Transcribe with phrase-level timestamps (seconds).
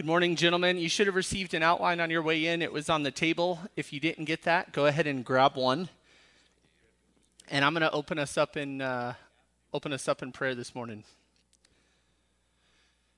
[0.00, 0.78] Good morning, gentlemen.
[0.78, 2.62] You should have received an outline on your way in.
[2.62, 3.60] It was on the table.
[3.76, 5.90] If you didn't get that, go ahead and grab one.
[7.50, 9.12] And I'm going to open us up in uh,
[9.74, 11.04] open us up in prayer this morning.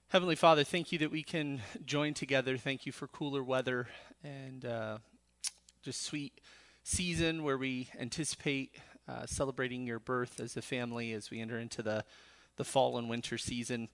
[0.08, 2.56] Heavenly Father, thank you that we can join together.
[2.56, 3.86] Thank you for cooler weather
[4.24, 4.98] and uh,
[5.84, 6.40] just sweet
[6.82, 8.74] season where we anticipate
[9.06, 12.04] uh, celebrating your birth as a family as we enter into the
[12.56, 13.88] the fall and winter season.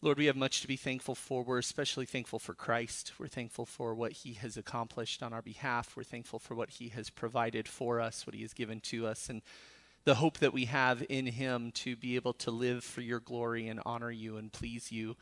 [0.00, 1.42] Lord, we have much to be thankful for.
[1.42, 3.14] We're especially thankful for Christ.
[3.18, 5.96] We're thankful for what he has accomplished on our behalf.
[5.96, 9.28] We're thankful for what he has provided for us, what he has given to us,
[9.28, 9.42] and
[10.04, 13.66] the hope that we have in him to be able to live for your glory
[13.66, 15.16] and honor you and please you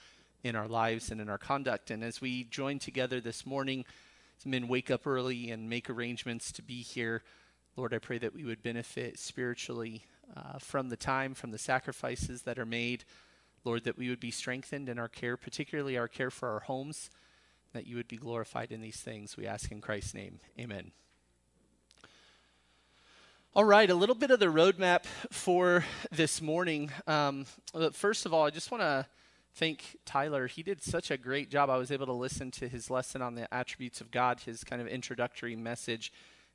[0.45, 1.91] in our lives and in our conduct.
[1.91, 3.87] And as we join together this morning,
[4.45, 7.23] men wake up early and make arrangements to be here.
[7.77, 10.05] Lord, I pray that we would benefit spiritually
[10.37, 13.05] uh, from the time, from the sacrifices that are made
[13.67, 17.11] Lord, that we would be strengthened in our care, particularly our care for our homes,
[17.73, 19.37] that you would be glorified in these things.
[19.37, 20.39] We ask in Christ's name.
[20.57, 20.93] Amen.
[23.57, 26.93] All right, a little bit of the roadmap for this morning.
[27.09, 27.45] Um,
[27.93, 29.05] first of all, I just want to
[29.55, 30.47] thank Tyler.
[30.47, 31.69] He did such a great job.
[31.69, 34.81] I was able to listen to his lesson on the attributes of God, his kind
[34.81, 36.13] of introductory message.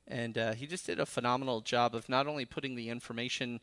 [0.08, 3.60] And uh, he just did a phenomenal job of not only putting the information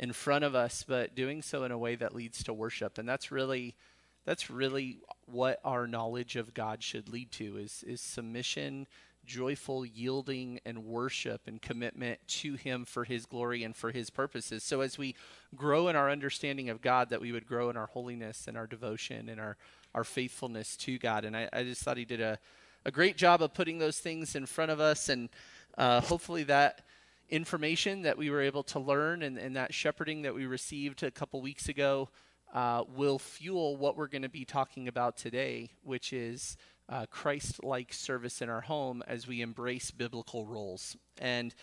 [0.00, 2.96] in front of us, but doing so in a way that leads to worship.
[2.98, 3.76] And that's really
[4.24, 8.86] that's really what our knowledge of God should lead to is is submission,
[9.26, 14.64] joyful yielding and worship and commitment to him for his glory and for his purposes.
[14.64, 15.14] So as we
[15.54, 18.66] grow in our understanding of God, that we would grow in our holiness and our
[18.66, 19.58] devotion and our
[19.94, 21.26] our faithfulness to God.
[21.26, 22.38] And I, I just thought he did a,
[22.86, 25.28] a great job of putting those things in front of us and
[25.76, 26.84] uh, hopefully that
[27.30, 31.10] information that we were able to learn and, and that shepherding that we received a
[31.10, 32.08] couple weeks ago
[32.52, 36.56] uh, will fuel what we're going to be talking about today, which is
[36.88, 40.96] uh, Christ like service in our home as we embrace biblical roles.
[41.18, 41.54] And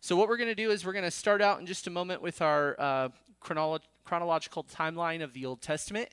[0.00, 1.90] so, what we're going to do is we're going to start out in just a
[1.90, 3.08] moment with our uh,
[3.42, 6.10] chronolo- chronological timeline of the Old Testament.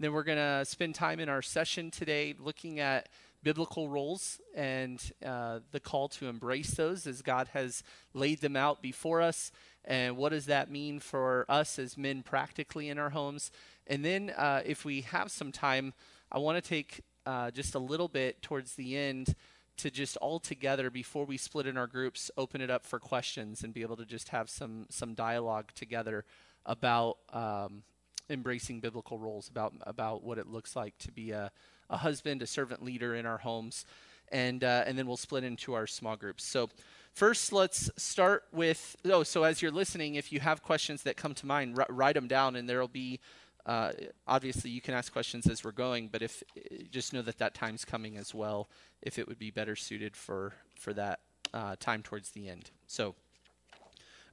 [0.00, 3.08] Then, we're going to spend time in our session today looking at
[3.42, 7.82] biblical roles and uh, the call to embrace those as God has
[8.12, 9.52] laid them out before us.
[9.84, 13.50] And what does that mean for us as men practically in our homes?
[13.86, 15.94] And then, uh, if we have some time,
[16.30, 19.34] I want to take uh, just a little bit towards the end
[19.78, 23.62] to just all together before we split in our groups, open it up for questions
[23.62, 26.24] and be able to just have some some dialogue together
[26.66, 27.82] about um,
[28.28, 31.50] embracing biblical roles, about about what it looks like to be a
[31.90, 33.86] a husband, a servant leader in our homes,
[34.30, 36.44] and uh, and then we'll split into our small groups.
[36.44, 36.70] So.
[37.14, 38.94] First, let's start with.
[39.04, 42.14] Oh, so as you're listening, if you have questions that come to mind, r- write
[42.14, 43.18] them down, and there will be.
[43.66, 43.90] Uh,
[44.28, 46.44] obviously, you can ask questions as we're going, but if
[46.92, 48.68] just know that that time's coming as well.
[49.02, 51.18] If it would be better suited for for that
[51.52, 52.70] uh, time towards the end.
[52.86, 53.14] So,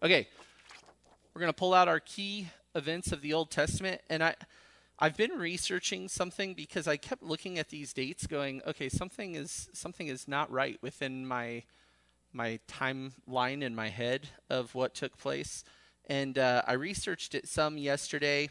[0.04, 0.28] okay,
[1.34, 4.36] we're to pull out our key events of the Old Testament, and I
[4.98, 9.70] I've been researching something because I kept looking at these dates, going, okay, something is
[9.74, 11.64] something is not right within my
[12.32, 15.66] my timeline in my head of what took place,
[16.08, 18.50] and uh, I researched it some yesterday,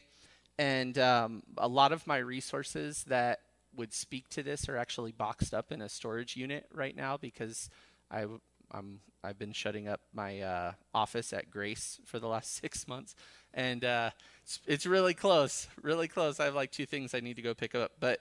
[0.58, 3.40] and um, a lot of my resources that
[3.74, 7.70] would speak to this are actually boxed up in a storage unit right now because
[8.10, 8.26] I
[8.70, 13.14] I'm I've been shutting up my uh, office at Grace for the last six months,
[13.54, 14.10] and uh,
[14.44, 16.38] it's, it's, really close, really close.
[16.38, 18.20] I have like two things I need to go pick up, but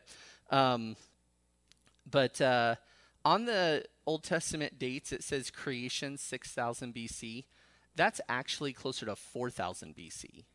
[0.49, 0.95] um,
[2.09, 2.75] but uh,
[3.25, 7.43] on the Old Testament dates, it says creation 6000 BC.
[7.95, 10.45] That's actually closer to 4000 BC.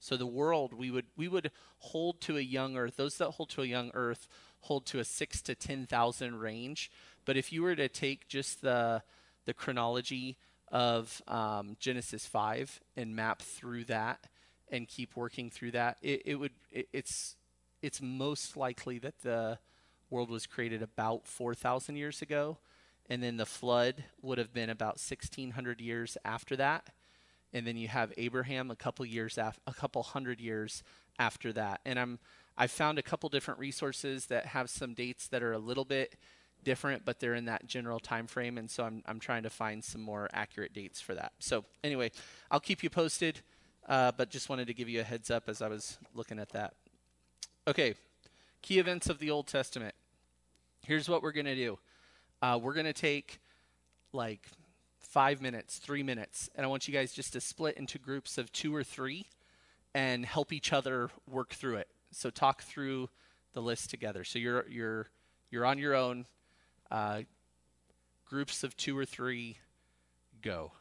[0.00, 2.96] So the world we would we would hold to a young Earth.
[2.96, 4.28] Those that hold to a young Earth
[4.60, 6.90] hold to a six to ten thousand range.
[7.24, 9.02] But if you were to take just the
[9.46, 10.36] the chronology
[10.68, 14.26] of um, Genesis 5 and map through that
[14.70, 17.36] and keep working through that, it, it would it, it's
[17.82, 19.58] it's most likely that the
[20.10, 22.58] world was created about 4,000 years ago,
[23.08, 26.90] and then the flood would have been about 1,600 years after that,
[27.52, 30.82] and then you have Abraham a couple years af- a couple hundred years
[31.18, 31.80] after that.
[31.84, 32.18] And I'm
[32.58, 36.16] I found a couple different resources that have some dates that are a little bit
[36.64, 39.84] different, but they're in that general time frame, and so I'm I'm trying to find
[39.84, 41.32] some more accurate dates for that.
[41.38, 42.10] So anyway,
[42.50, 43.40] I'll keep you posted,
[43.88, 46.50] uh, but just wanted to give you a heads up as I was looking at
[46.50, 46.74] that.
[47.68, 47.94] Okay,
[48.62, 49.94] key events of the Old Testament.
[50.82, 51.78] Here's what we're gonna do.
[52.42, 53.40] Uh, we're gonna take
[54.12, 54.48] like
[54.98, 58.52] five minutes, three minutes, and I want you guys just to split into groups of
[58.52, 59.26] two or three
[59.94, 61.88] and help each other work through it.
[62.10, 63.08] So talk through
[63.52, 64.24] the list together.
[64.24, 65.08] So you're you're
[65.50, 66.26] you're on your own.
[66.90, 67.22] Uh,
[68.26, 69.56] groups of two or three,
[70.42, 70.72] go.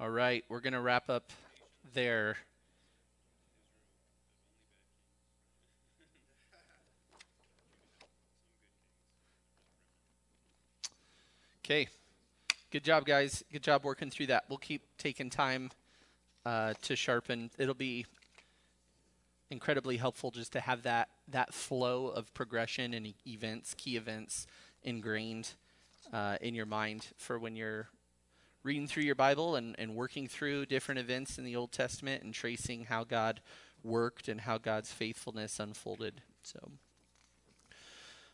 [0.00, 1.32] All right, we're going to wrap up
[1.92, 2.36] there.
[11.64, 11.88] Okay.
[12.70, 13.42] Good job, guys.
[13.50, 14.44] Good job working through that.
[14.48, 15.72] We'll keep taking time
[16.46, 17.50] uh, to sharpen.
[17.58, 18.06] It'll be
[19.50, 24.46] incredibly helpful just to have that that flow of progression and events, key events,
[24.84, 25.54] ingrained
[26.12, 27.88] uh, in your mind for when you're
[28.62, 32.34] reading through your Bible and, and working through different events in the Old Testament and
[32.34, 33.40] tracing how God
[33.82, 36.22] worked and how God's faithfulness unfolded.
[36.42, 36.58] So,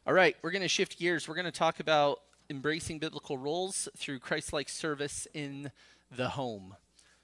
[0.07, 1.29] all right, we're going to shift gears.
[1.29, 5.71] We're going to talk about embracing biblical roles through Christ like service in
[6.11, 6.77] the home.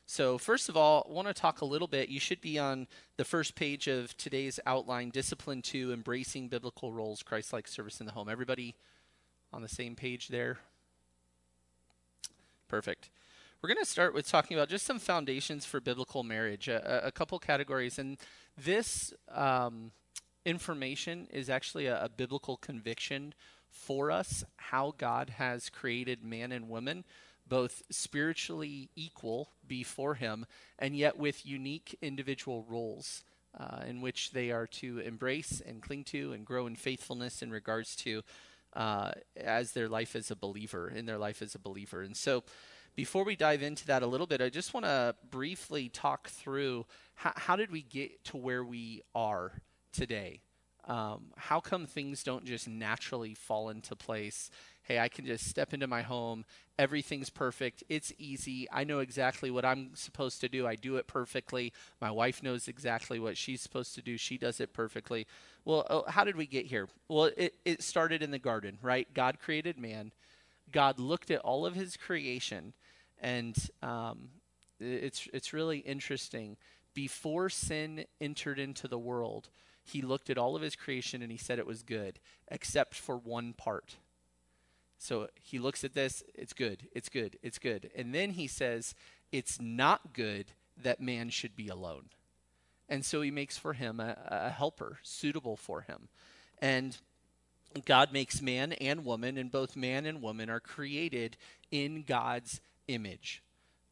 [0.07, 2.09] So, first of all, I want to talk a little bit.
[2.09, 7.23] You should be on the first page of today's outline Discipline 2 Embracing Biblical Roles,
[7.23, 8.29] Christ like Service in the Home.
[8.29, 8.75] Everybody
[9.53, 10.59] on the same page there?
[12.71, 13.11] Perfect.
[13.61, 17.11] We're going to start with talking about just some foundations for biblical marriage, a, a
[17.11, 17.99] couple categories.
[17.99, 18.17] And
[18.57, 19.91] this um,
[20.47, 23.35] information is actually a, a biblical conviction
[23.69, 27.05] for us how God has created man and woman,
[27.45, 30.47] both spiritually equal before Him,
[30.79, 33.25] and yet with unique individual roles.
[33.59, 37.51] Uh, in which they are to embrace and cling to and grow in faithfulness in
[37.51, 38.23] regards to
[38.75, 42.03] uh, as their life as a believer, in their life as a believer.
[42.03, 42.45] And so,
[42.97, 46.87] before we dive into that a little bit, I just want to briefly talk through
[47.15, 49.63] how, how, did we get to where we are
[49.93, 50.43] today?
[50.87, 54.51] Um, how come things don't just naturally fall into place?
[54.83, 56.45] Hey, I can just step into my home.
[56.79, 57.85] Everything's perfect.
[57.89, 58.67] It's easy.
[58.73, 60.67] I know exactly what I'm supposed to do.
[60.67, 61.73] I do it perfectly.
[62.01, 64.17] My wife knows exactly what she's supposed to do.
[64.17, 65.27] She does it perfectly.
[65.65, 66.89] Well, oh, how did we get here?
[67.09, 69.13] Well, it, it started in the garden, right?
[69.13, 70.13] God created man.
[70.73, 72.73] God looked at all of his creation,
[73.21, 74.31] and um,
[74.79, 76.57] it's, it's really interesting.
[76.95, 79.51] Before sin entered into the world,
[79.85, 82.19] he looked at all of his creation and he said it was good,
[82.49, 83.97] except for one part.
[85.03, 87.91] So he looks at this, it's good, it's good, it's good.
[87.97, 88.95] And then he says,
[89.33, 92.11] it's not good that man should be alone.
[92.87, 96.09] And so he makes for him a, a helper suitable for him.
[96.61, 96.99] And
[97.87, 101.39] God makes man and woman, and both man and woman are created
[101.71, 103.43] in God's image.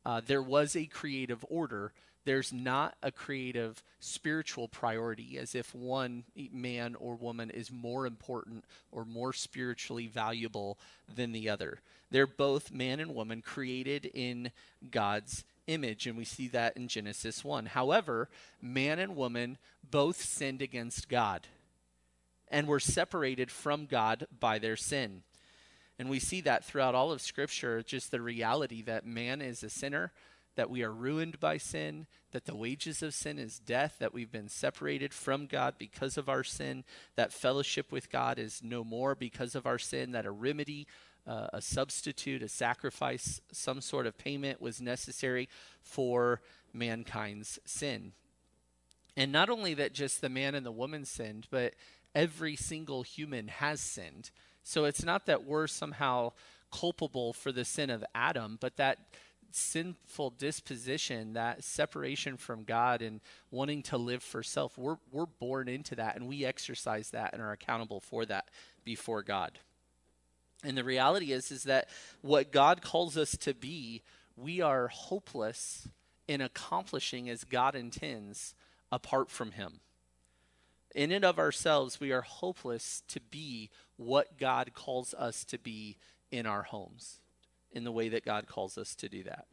[0.04, 1.92] Uh, there was a creative order
[2.28, 8.66] there's not a creative spiritual priority as if one man or woman is more important
[8.92, 10.76] or more spiritually valuable
[11.16, 11.78] than the other.
[12.10, 14.50] They're both man and woman created in
[14.90, 17.64] God's image, and we see that in Genesis 1.
[17.64, 18.28] However,
[18.60, 19.56] man and woman
[19.90, 21.46] both sinned against God
[22.48, 25.22] and were separated from God by their sin.
[25.98, 29.70] And we see that throughout all of Scripture, just the reality that man is a
[29.70, 30.12] sinner
[30.58, 34.32] that we are ruined by sin, that the wages of sin is death, that we've
[34.32, 36.82] been separated from God because of our sin,
[37.14, 40.88] that fellowship with God is no more because of our sin, that a remedy,
[41.28, 45.48] uh, a substitute, a sacrifice, some sort of payment was necessary
[45.80, 46.40] for
[46.72, 48.10] mankind's sin.
[49.16, 51.74] And not only that just the man and the woman sinned, but
[52.16, 54.32] every single human has sinned.
[54.64, 56.32] So it's not that we're somehow
[56.72, 58.98] culpable for the sin of Adam, but that
[59.50, 65.68] sinful disposition, that separation from God and wanting to live for self, we're, we're born
[65.68, 68.48] into that and we exercise that and are accountable for that
[68.84, 69.58] before God.
[70.64, 71.88] And the reality is is that
[72.20, 74.02] what God calls us to be,
[74.36, 75.88] we are hopeless
[76.26, 78.54] in accomplishing as God intends
[78.90, 79.80] apart from him.
[80.94, 85.96] In and of ourselves, we are hopeless to be what God calls us to be
[86.30, 87.20] in our homes
[87.72, 89.46] in the way that God calls us to do that,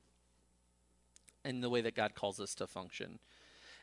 [1.43, 3.19] in the way that God calls us to function.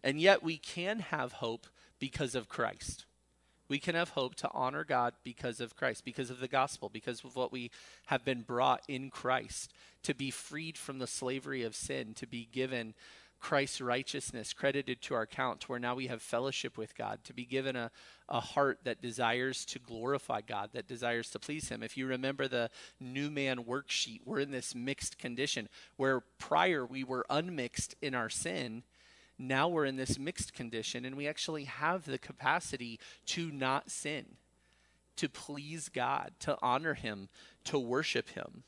[0.02, 1.66] And yet we can have hope
[1.98, 3.04] because of Christ.
[3.68, 7.24] We can have hope to honor God because of Christ, because of the gospel, because
[7.24, 7.70] of what we
[8.06, 9.72] have been brought in Christ,
[10.02, 12.94] to be freed from the slavery of sin, to be given
[13.42, 17.34] Christ's righteousness credited to our account, to where now we have fellowship with God, to
[17.34, 17.90] be given a,
[18.28, 21.82] a heart that desires to glorify God, that desires to please Him.
[21.82, 22.70] If you remember the
[23.00, 28.30] new man worksheet, we're in this mixed condition where prior we were unmixed in our
[28.30, 28.84] sin.
[29.40, 34.24] Now we're in this mixed condition, and we actually have the capacity to not sin,
[35.16, 37.28] to please God, to honor Him,
[37.64, 38.62] to worship Him.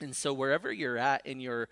[0.00, 1.68] And so, wherever you're at in your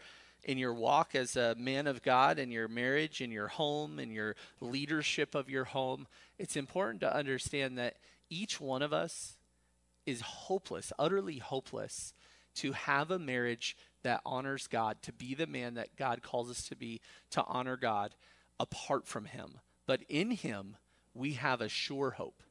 [0.47, 4.13] in your walk as a man of God, in your marriage, in your home, in
[4.13, 6.07] your leadership of your home,
[6.39, 7.97] it's important to understand that
[8.31, 9.37] each one of us
[10.07, 12.15] is hopeless, utterly hopeless,
[12.55, 16.63] to have a marriage that honors God, to be the man that God calls us
[16.69, 17.01] to be,
[17.31, 18.15] to honor God
[18.61, 19.59] apart from Him.
[19.85, 20.77] But in Him,
[21.13, 22.45] we have a sure hope.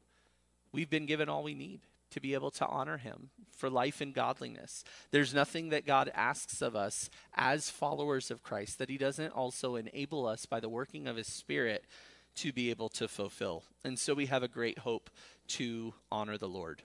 [0.74, 1.80] We've been given all we need
[2.16, 4.86] to be able to honor him for life and godliness.
[5.12, 9.76] There's nothing that God asks of us as followers of Christ that he doesn't also
[9.76, 11.84] enable us by the working of his spirit
[12.36, 13.64] to be able to fulfill.
[13.84, 15.10] And so we have a great hope
[15.50, 16.84] to honor the Lord.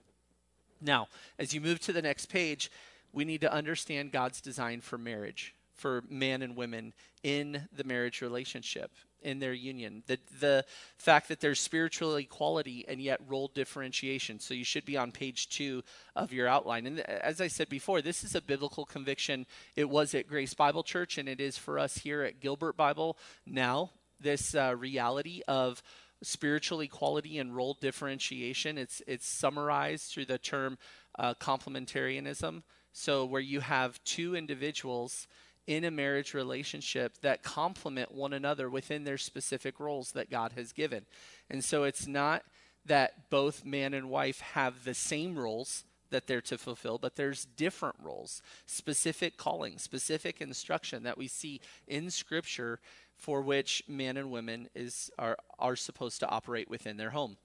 [0.81, 1.07] Now,
[1.39, 2.69] as you move to the next page,
[3.13, 8.21] we need to understand God's design for marriage, for man and women in the marriage
[8.21, 8.91] relationship
[9.23, 10.03] in their union.
[10.07, 10.65] The the
[10.97, 14.41] fact that there's spiritual equality and yet role differentiation.
[14.41, 15.83] So you should be on page two
[16.17, 16.87] of your outline.
[16.87, 19.47] And as I said before, this is a biblical conviction.
[19.77, 23.17] It was at Grace Bible Church, and it is for us here at Gilbert Bible
[23.47, 23.91] now.
[24.19, 25.83] This uh, reality of
[26.23, 28.79] spiritual equality and role differentiation.
[28.79, 30.79] It's it's summarized through the term
[31.19, 32.63] uh, complementarianism.
[32.93, 35.29] So where you have two individuals
[35.71, 40.73] in a marriage relationship that complement one another within their specific roles that God has
[40.73, 41.07] given.
[41.49, 42.43] And so it's not
[42.87, 47.45] that both man and wife have the same roles that they're to fulfill, but there's
[47.45, 52.81] different roles, specific calling, specific instruction that we see in scripture
[53.15, 57.37] for which man and women is are are supposed to operate within their home.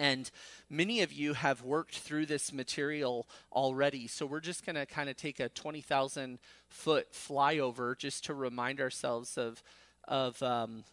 [0.00, 0.30] And
[0.70, 4.06] many of you have worked through this material already.
[4.06, 8.80] So we're just going to kind of take a 20,000 foot flyover just to remind
[8.80, 9.62] ourselves of,
[10.08, 10.84] of, um,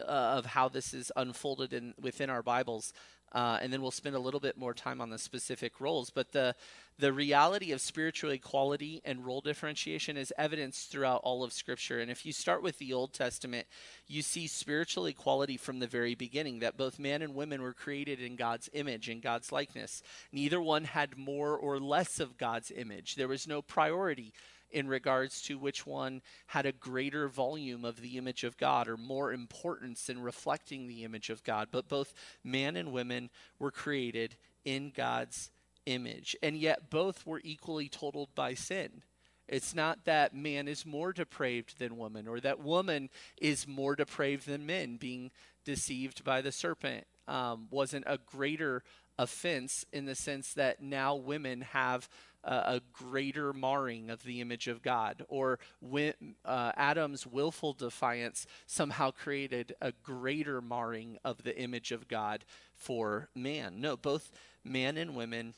[0.00, 0.06] uh,
[0.38, 2.92] of how this is unfolded in, within our Bibles.
[3.34, 6.10] Uh, and then we'll spend a little bit more time on the specific roles.
[6.10, 6.54] But the
[6.96, 11.98] the reality of spiritual equality and role differentiation is evidenced throughout all of Scripture.
[11.98, 13.66] And if you start with the Old Testament,
[14.06, 18.20] you see spiritual equality from the very beginning that both man and women were created
[18.20, 20.02] in God's image and God's likeness.
[20.30, 24.32] Neither one had more or less of God's image, there was no priority
[24.74, 28.96] in regards to which one had a greater volume of the image of God or
[28.96, 31.68] more importance in reflecting the image of God.
[31.70, 34.34] But both man and women were created
[34.64, 35.52] in God's
[35.86, 39.02] image, and yet both were equally totaled by sin.
[39.46, 43.10] It's not that man is more depraved than woman, or that woman
[43.40, 44.96] is more depraved than men.
[44.96, 45.30] Being
[45.64, 48.82] deceived by the serpent um, wasn't a greater
[49.18, 52.08] offense in the sense that now women have
[52.46, 59.10] a greater marring of the image of God, or when, uh, Adam's willful defiance somehow
[59.10, 63.80] created a greater marring of the image of God for man.
[63.80, 64.30] No, both
[64.62, 65.54] man and women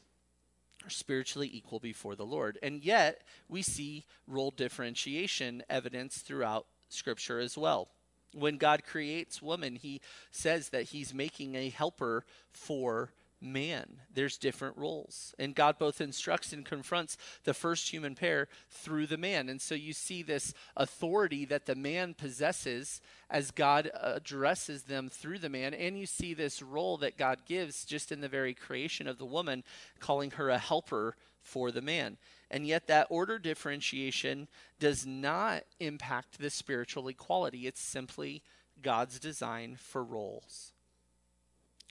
[0.85, 2.59] are spiritually equal before the Lord.
[2.63, 7.89] And yet, we see role differentiation evidence throughout Scripture as well.
[8.33, 14.01] When God creates woman, he says that he's making a helper for man.
[14.13, 15.35] There's different roles.
[15.39, 19.49] And God both instructs and confronts the first human pair through the man.
[19.49, 25.39] And so you see this authority that the man possesses as God addresses them through
[25.39, 25.75] the man.
[25.75, 29.27] And you see this role that God gives just in the very creation of the
[29.27, 29.65] woman,
[30.01, 32.17] calling her a helper for the man.
[32.51, 37.67] And yet, that order differentiation does not impact the spiritual equality.
[37.67, 38.43] It's simply
[38.83, 40.73] God's design for roles.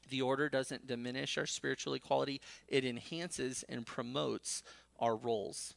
[0.10, 4.64] The order doesn't diminish our spiritual equality, it enhances and promotes
[5.00, 5.74] our roles.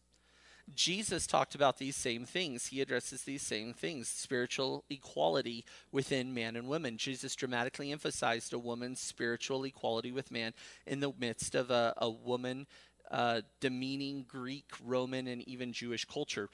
[0.74, 2.66] Jesus talked about these same things.
[2.66, 6.98] He addresses these same things spiritual equality within man and woman.
[6.98, 10.52] Jesus dramatically emphasized a woman's spiritual equality with man
[10.86, 12.66] in the midst of a, a woman
[13.10, 16.48] uh, demeaning Greek, Roman, and even Jewish culture.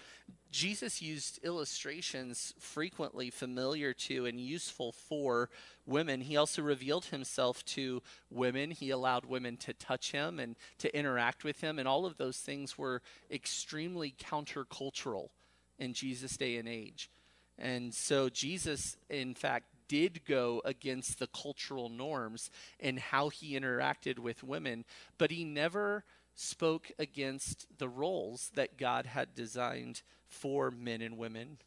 [0.50, 5.50] Jesus used illustrations frequently familiar to and useful for
[5.84, 6.20] women.
[6.20, 8.70] He also revealed himself to women.
[8.70, 12.38] He allowed women to touch him and to interact with him, and all of those
[12.38, 15.30] things were extremely countercultural
[15.78, 17.10] in Jesus' day and age.
[17.58, 24.18] And so Jesus, in fact, did go against the cultural norms in how he interacted
[24.18, 24.84] with women,
[25.18, 26.04] but he never
[26.34, 31.58] spoke against the roles that God had designed for men and women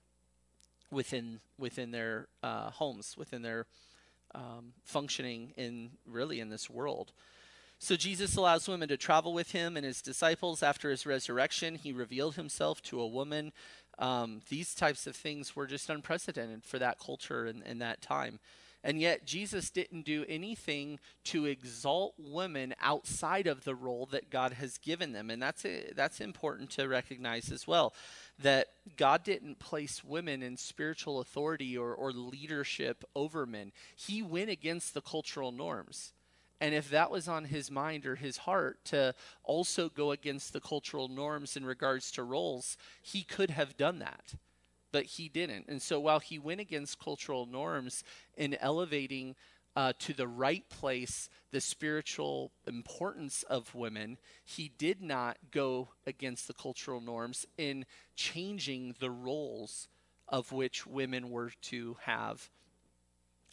[0.91, 3.65] within within their uh, homes, within their
[4.35, 7.11] um, functioning in really in this world.
[7.79, 11.75] So Jesus allows women to travel with him and his disciples after his resurrection.
[11.75, 13.51] He revealed himself to a woman.
[13.99, 18.39] Um, these types of things were just unprecedented for that culture and, and that time.
[18.83, 24.53] And yet, Jesus didn't do anything to exalt women outside of the role that God
[24.53, 25.29] has given them.
[25.29, 27.93] And that's, a, that's important to recognize as well.
[28.39, 34.49] That God didn't place women in spiritual authority or, or leadership over men, He went
[34.49, 36.13] against the cultural norms.
[36.59, 39.13] And if that was on his mind or his heart to
[39.43, 44.33] also go against the cultural norms in regards to roles, he could have done that.
[44.97, 45.65] But he didn't.
[45.67, 48.03] And so while he went against cultural norms
[48.35, 49.35] in elevating
[49.75, 56.47] uh, to the right place the spiritual importance of women, he did not go against
[56.47, 59.87] the cultural norms in changing the roles
[60.27, 62.49] of which women were to have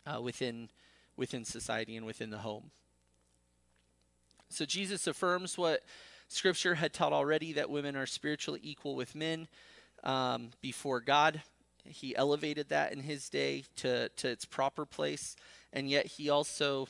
[0.07, 0.71] uh, within
[1.15, 2.71] within society and within the home.
[4.49, 5.83] So Jesus affirms what
[6.29, 9.47] Scripture had taught already that women are spiritually equal with men
[10.05, 11.43] um, before God.
[11.85, 15.37] He elevated that in his day to, to its proper place,
[15.73, 16.89] and yet he also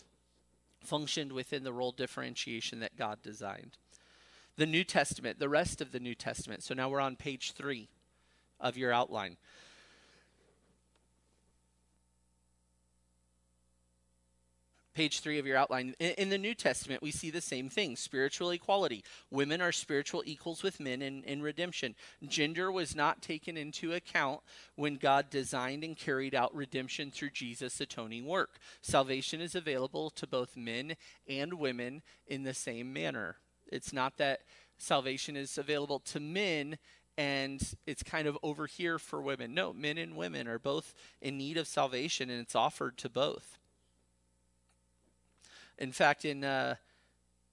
[0.84, 3.78] functioned within the role differentiation that God designed.
[4.56, 6.62] The New Testament, the rest of the New Testament.
[6.62, 7.88] So now we're on page three
[8.60, 9.36] of your outline.
[14.94, 15.94] Page three of your outline.
[15.98, 19.04] In, in, the New Testament, we see the same thing spiritual equality.
[19.30, 21.94] Women are spiritual equals with men in, in redemption.
[22.26, 24.40] Gender was not taken into account
[24.76, 28.58] when God designed and carried out redemption through Jesus' atoning work.
[28.80, 30.96] Salvation is available to both men
[31.28, 33.36] and women in the same manner.
[33.70, 34.40] It's not that
[34.78, 36.78] salvation is available to men
[37.16, 39.54] and it's kind of over here for women.
[39.54, 43.58] No, men and women are both in need of salvation and it's offered to both.
[45.78, 46.76] In fact, in uh,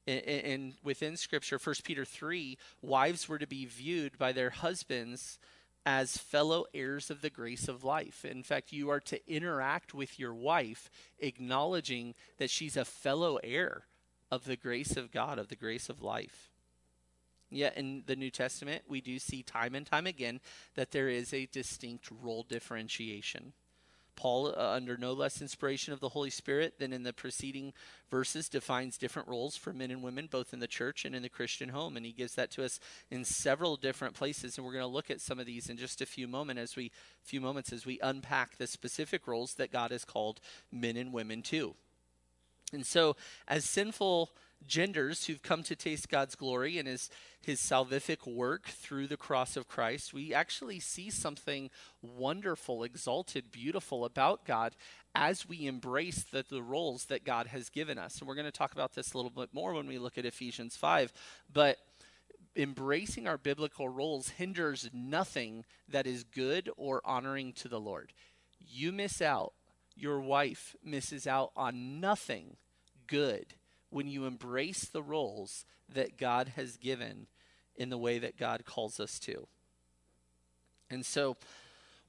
[0.07, 5.37] in, in, within Scripture, 1 Peter three, wives were to be viewed by their husbands
[5.85, 8.23] as fellow heirs of the grace of life.
[8.23, 13.85] In fact, you are to interact with your wife, acknowledging that she's a fellow heir
[14.29, 16.49] of the grace of God, of the grace of life.
[17.49, 20.39] Yet in the New Testament, we do see time and time again
[20.75, 23.53] that there is a distinct role differentiation.
[24.15, 27.73] Paul, uh, under no less inspiration of the Holy Spirit than in the preceding
[28.09, 31.29] verses, defines different roles for men and women, both in the church and in the
[31.29, 31.97] Christian home.
[31.97, 34.57] And he gives that to us in several different places.
[34.57, 36.75] And we're going to look at some of these in just a few moments as
[36.75, 36.91] we
[37.23, 40.39] few moments as we unpack the specific roles that God has called
[40.71, 41.75] men and women to.
[42.73, 43.15] And so,
[43.47, 44.31] as sinful
[44.67, 47.09] genders who've come to taste God's glory and his
[47.41, 51.71] his salvific work through the cross of Christ, we actually see something
[52.01, 54.75] wonderful, exalted, beautiful about God
[55.15, 58.19] as we embrace the, the roles that God has given us.
[58.19, 60.25] And we're going to talk about this a little bit more when we look at
[60.25, 61.11] Ephesians 5.
[61.51, 61.77] But
[62.55, 68.13] embracing our biblical roles hinders nothing that is good or honoring to the Lord.
[68.59, 69.53] You miss out,
[69.95, 72.57] your wife misses out on nothing
[73.07, 73.55] good
[73.91, 77.27] when you embrace the roles that God has given
[77.75, 79.47] in the way that God calls us to.
[80.89, 81.37] And so,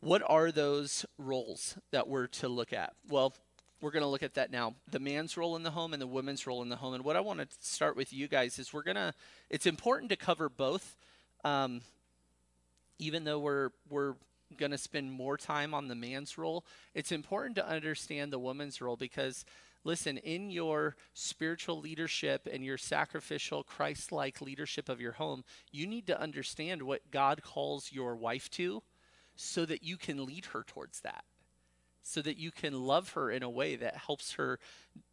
[0.00, 2.94] what are those roles that we're to look at?
[3.08, 3.34] Well,
[3.80, 6.06] we're going to look at that now the man's role in the home and the
[6.06, 6.94] woman's role in the home.
[6.94, 9.12] And what I want to start with you guys is we're going to,
[9.50, 10.96] it's important to cover both,
[11.44, 11.82] um,
[12.98, 14.14] even though we're, we're,
[14.58, 16.62] going to spend more time on the man's role,
[16.94, 19.46] it's important to understand the woman's role because
[19.84, 25.86] listen, in your spiritual leadership and your sacrificial, Christ like leadership of your home, you
[25.86, 28.82] need to understand what God calls your wife to
[29.36, 31.24] so that you can lead her towards that.
[32.02, 34.58] So that you can love her in a way that helps her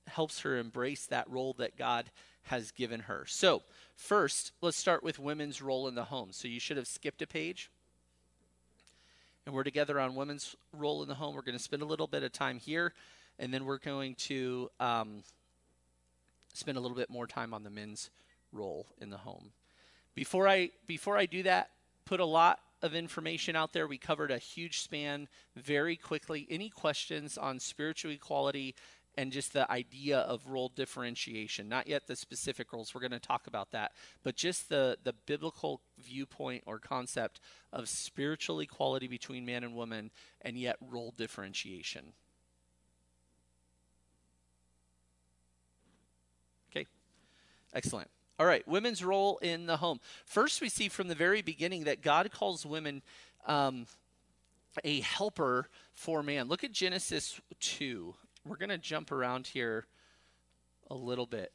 [0.07, 2.09] helps her embrace that role that God
[2.43, 3.25] has given her.
[3.27, 3.61] So,
[3.95, 6.29] first, let's start with women's role in the home.
[6.31, 7.69] So you should have skipped a page.
[9.45, 11.35] And we're together on women's role in the home.
[11.35, 12.93] We're going to spend a little bit of time here
[13.39, 15.23] and then we're going to um,
[16.53, 18.11] spend a little bit more time on the men's
[18.51, 19.51] role in the home.
[20.13, 21.69] Before I before I do that,
[22.05, 23.87] put a lot of information out there.
[23.87, 26.47] We covered a huge span very quickly.
[26.49, 28.75] Any questions on spiritual equality
[29.17, 31.69] and just the idea of role differentiation?
[31.69, 32.93] Not yet the specific roles.
[32.93, 37.39] We're going to talk about that, but just the the biblical viewpoint or concept
[37.71, 42.13] of spiritual equality between man and woman and yet role differentiation.
[47.79, 48.09] Excellent.
[48.37, 50.01] All right, women's role in the home.
[50.25, 53.01] First, we see from the very beginning that God calls women
[53.47, 53.85] um,
[54.83, 56.49] a helper for man.
[56.49, 58.13] Look at Genesis 2.
[58.45, 59.85] We're going to jump around here
[60.91, 61.53] a little bit.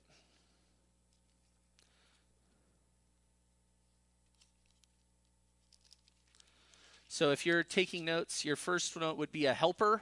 [7.07, 10.01] So, if you're taking notes, your first note would be a helper.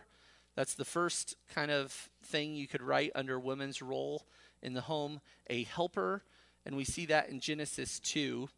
[0.55, 4.25] That's the first kind of thing you could write under women's role
[4.63, 6.23] in the home a helper,
[6.65, 8.49] and we see that in Genesis 2.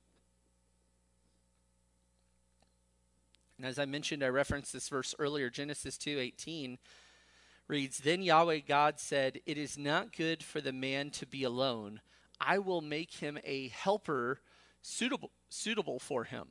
[3.58, 6.78] And as I mentioned, I referenced this verse earlier, Genesis 2:18
[7.68, 12.00] reads Then Yahweh God said, It is not good for the man to be alone.
[12.40, 14.40] I will make him a helper
[14.82, 16.48] suitable, suitable for him.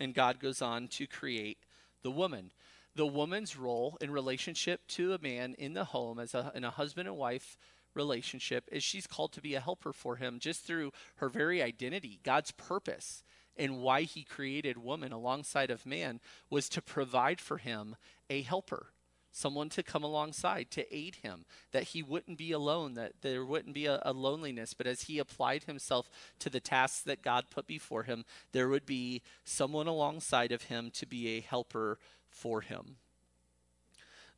[0.00, 1.58] And God goes on to create
[2.02, 2.52] the woman.
[2.96, 6.70] The woman's role in relationship to a man in the home, as a, in a
[6.70, 7.58] husband and wife
[7.94, 12.20] relationship, is she's called to be a helper for him just through her very identity,
[12.22, 13.22] God's purpose
[13.56, 17.96] and why he created woman alongside of man was to provide for him
[18.28, 18.88] a helper
[19.34, 23.74] someone to come alongside to aid him, that he wouldn't be alone, that there wouldn't
[23.74, 24.74] be a, a, loneliness.
[24.74, 28.86] But as he applied himself to the tasks that God put before him, there would
[28.86, 31.98] be someone alongside of him to be a helper
[32.30, 32.96] for him.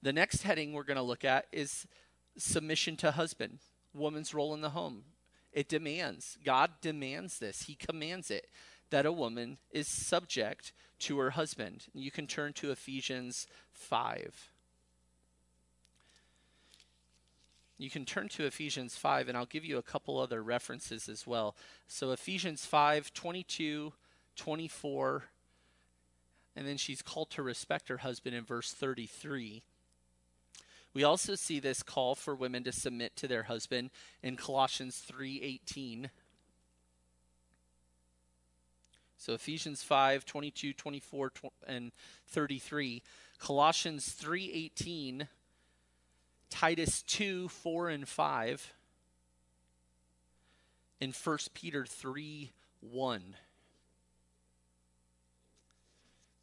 [0.03, 1.87] The next heading we're going to look at is
[2.37, 3.59] submission to husband,
[3.95, 5.05] woman's role in the home.
[5.53, 8.49] It demands, God demands this, He commands it,
[8.91, 11.87] that a woman is subject to her husband.
[11.95, 14.51] You can turn to Ephesians 5.
[17.79, 21.27] You can turn to Ephesians 5, and I'll give you a couple other references as
[21.27, 21.57] well.
[21.87, 23.93] So, Ephesians 5 22,
[24.35, 25.25] 24,
[26.55, 29.63] and then she's called to respect her husband in verse 33.
[30.97, 33.91] We also see this call for women to submit to their husband
[34.23, 36.09] in Colossians 3:18.
[39.19, 41.33] So Ephesians 5, 22, 24,
[41.67, 41.93] and
[42.29, 43.03] 33.
[43.39, 45.29] Colossians 3:18
[46.49, 48.73] Titus 2 4 and 5,
[51.03, 53.37] and 1 Peter 3 1.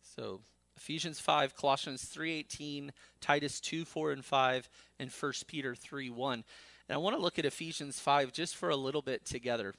[0.04, 0.42] So
[0.84, 2.92] Ephesians 5, Colossians 3:18,
[3.22, 4.70] Titus 2, 4 and 5,
[5.00, 6.44] and 1 Peter 3, 1.
[6.90, 9.76] And I want to look at Ephesians 5 just for a little bit together.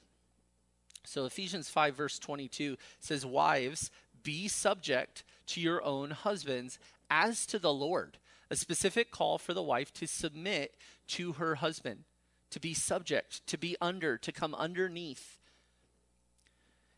[1.03, 3.91] So Ephesians 5 verse 22 says, "Wives,
[4.23, 8.17] be subject to your own husbands as to the Lord."
[8.49, 10.75] a specific call for the wife to submit
[11.07, 12.03] to her husband,
[12.51, 15.39] to be subject, to be under, to come underneath.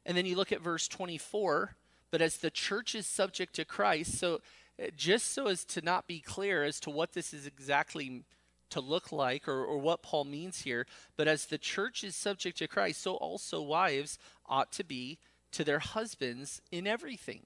[0.06, 1.78] And then you look at verse 24,
[2.12, 4.42] but as the church is subject to Christ, so
[4.82, 8.24] uh, just so as to not be clear as to what this is exactly
[8.70, 12.58] to look like or, or what Paul means here, but as the church is subject
[12.60, 15.20] to Christ, so also wives ought to be
[15.54, 17.46] to their husbands in everything.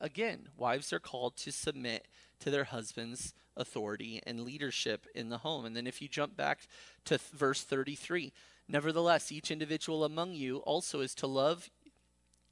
[0.00, 2.06] Again, wives are called to submit
[2.40, 5.64] to their husband's authority and leadership in the home.
[5.64, 6.66] And then if you jump back
[7.06, 8.32] to th- verse 33,
[8.68, 11.70] nevertheless, each individual among you also is to love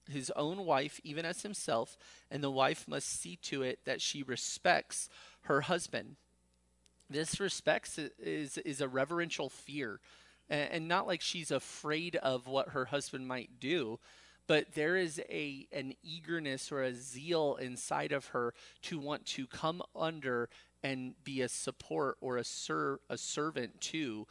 [0.09, 1.97] his own wife even as himself,
[2.31, 5.09] and the wife must see to it that she respects
[5.43, 6.17] her husband.
[7.09, 10.01] This respects is is a reverential fear,
[10.49, 13.99] and, and not like she's afraid of what her husband might do,
[14.47, 19.47] but there is a an eagerness or a zeal inside of her to want to
[19.47, 20.49] come under
[20.83, 24.27] and be a support or a ser- a servant to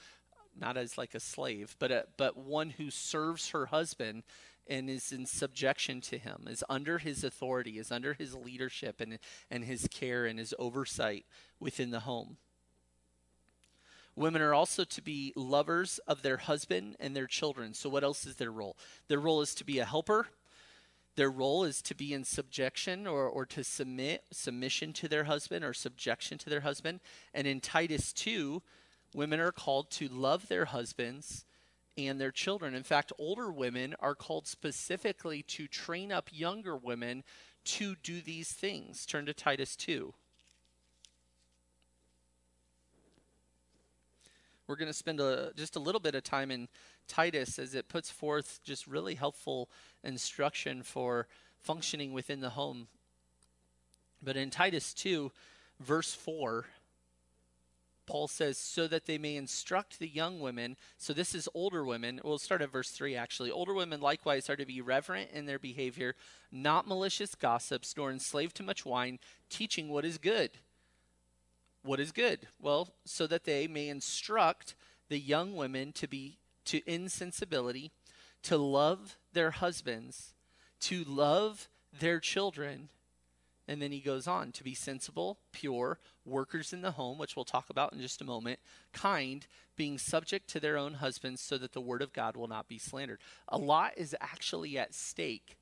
[0.59, 4.23] not as like a slave but a, but one who serves her husband
[4.67, 9.19] and is in subjection to him is under his authority is under his leadership and
[9.51, 11.25] and his care and his oversight
[11.59, 12.37] within the home
[14.15, 17.73] Women are also to be lovers of their husband and their children.
[17.73, 18.77] So, what else is their role?
[19.07, 20.27] Their role is to be a helper.
[21.15, 25.63] Their role is to be in subjection or, or to submit, submission to their husband
[25.63, 27.01] or subjection to their husband.
[27.33, 28.63] And in Titus 2,
[29.13, 31.45] women are called to love their husbands
[31.97, 32.73] and their children.
[32.73, 37.23] In fact, older women are called specifically to train up younger women
[37.65, 39.05] to do these things.
[39.05, 40.13] Turn to Titus 2.
[44.67, 46.67] we're going to spend a, just a little bit of time in
[47.07, 49.69] Titus as it puts forth just really helpful
[50.03, 51.27] instruction for
[51.59, 52.87] functioning within the home.
[54.21, 55.31] But in Titus 2,
[55.79, 56.65] verse 4,
[58.05, 60.75] Paul says, so that they may instruct the young women.
[60.97, 62.21] So this is older women.
[62.23, 63.51] We'll start at verse 3 actually.
[63.51, 66.15] Older women likewise are to be reverent in their behavior,
[66.51, 70.51] not malicious gossips, nor enslaved to much wine, teaching what is good
[71.83, 72.47] what is good?
[72.59, 74.75] Well, so that they may instruct
[75.09, 77.91] the young women to be to insensibility,
[78.43, 80.33] to love their husbands,
[80.79, 82.89] to love their children.
[83.67, 87.45] And then he goes on to be sensible, pure, workers in the home, which we'll
[87.45, 88.59] talk about in just a moment,
[88.91, 89.47] kind,
[89.77, 92.77] being subject to their own husbands so that the word of God will not be
[92.77, 93.19] slandered.
[93.47, 95.57] A lot is actually at stake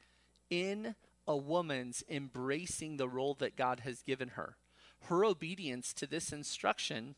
[0.49, 0.95] in
[1.27, 4.55] a woman's embracing the role that God has given her
[5.05, 7.15] her obedience to this instruction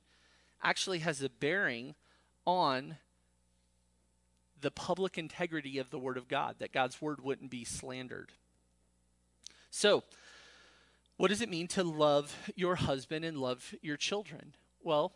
[0.62, 1.96] actually has a bearing
[2.46, 2.98] on
[4.62, 8.32] the public integrity of the Word of God, that God's Word wouldn't be slandered.
[9.70, 10.04] So,
[11.18, 14.56] what does it mean to love your husband and love your children?
[14.82, 15.14] Well,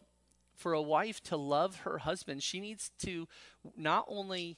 [0.55, 3.27] for a wife to love her husband, she needs to
[3.75, 4.57] not only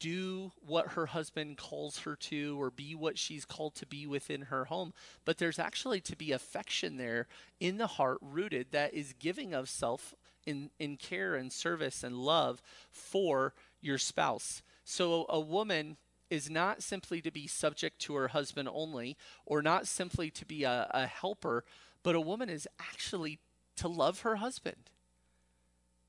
[0.00, 4.42] do what her husband calls her to or be what she's called to be within
[4.42, 4.92] her home,
[5.24, 7.26] but there's actually to be affection there
[7.60, 10.14] in the heart rooted that is giving of self
[10.46, 12.60] in, in care and service and love
[12.90, 14.62] for your spouse.
[14.84, 15.96] So a woman
[16.30, 20.64] is not simply to be subject to her husband only or not simply to be
[20.64, 21.64] a, a helper,
[22.02, 23.38] but a woman is actually
[23.76, 24.90] to love her husband,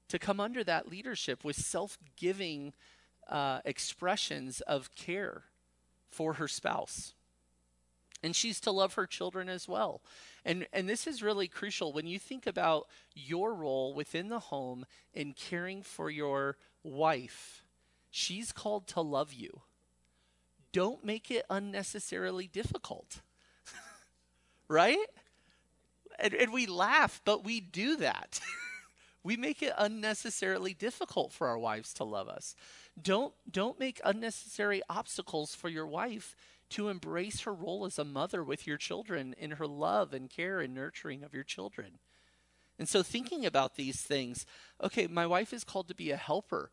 [0.09, 2.73] to come under that leadership with self giving
[3.29, 5.43] uh, expressions of care
[6.09, 7.13] for her spouse.
[8.23, 10.01] And she's to love her children as well.
[10.43, 14.85] And, and this is really crucial when you think about your role within the home
[15.13, 17.63] in caring for your wife.
[18.09, 19.61] She's called to love you.
[20.75, 23.21] Don't make it unnecessarily difficult.
[24.67, 24.97] right?
[26.19, 28.41] And, and we laugh, but we do that.
[29.23, 32.57] we make it unnecessarily difficult for our wives to love us.
[33.01, 36.35] Don't don't make unnecessary obstacles for your wife
[36.71, 40.59] to embrace her role as a mother with your children in her love and care
[40.59, 41.99] and nurturing of your children.
[42.77, 44.45] And so thinking about these things,
[44.83, 46.69] okay, my wife is called to be a helper.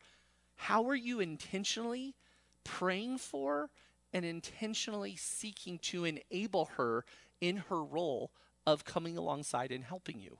[0.56, 2.16] How are you intentionally
[2.64, 3.70] praying for
[4.12, 7.04] and intentionally seeking to enable her
[7.40, 8.30] in her role
[8.66, 10.38] of coming alongside and helping you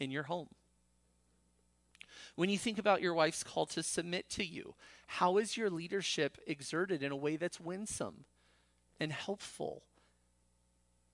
[0.00, 0.48] in your home?
[2.34, 4.74] When you think about your wife's call to submit to you,
[5.06, 8.24] how is your leadership exerted in a way that's winsome
[8.98, 9.82] and helpful?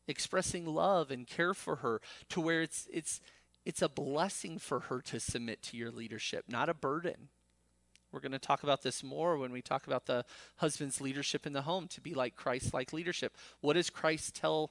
[0.07, 3.21] Expressing love and care for her to where it's it's
[3.65, 7.29] it's a blessing for her to submit to your leadership, not a burden.
[8.11, 10.25] We're going to talk about this more when we talk about the
[10.57, 13.37] husband's leadership in the home to be like Christ like leadership.
[13.61, 14.71] What does Christ tell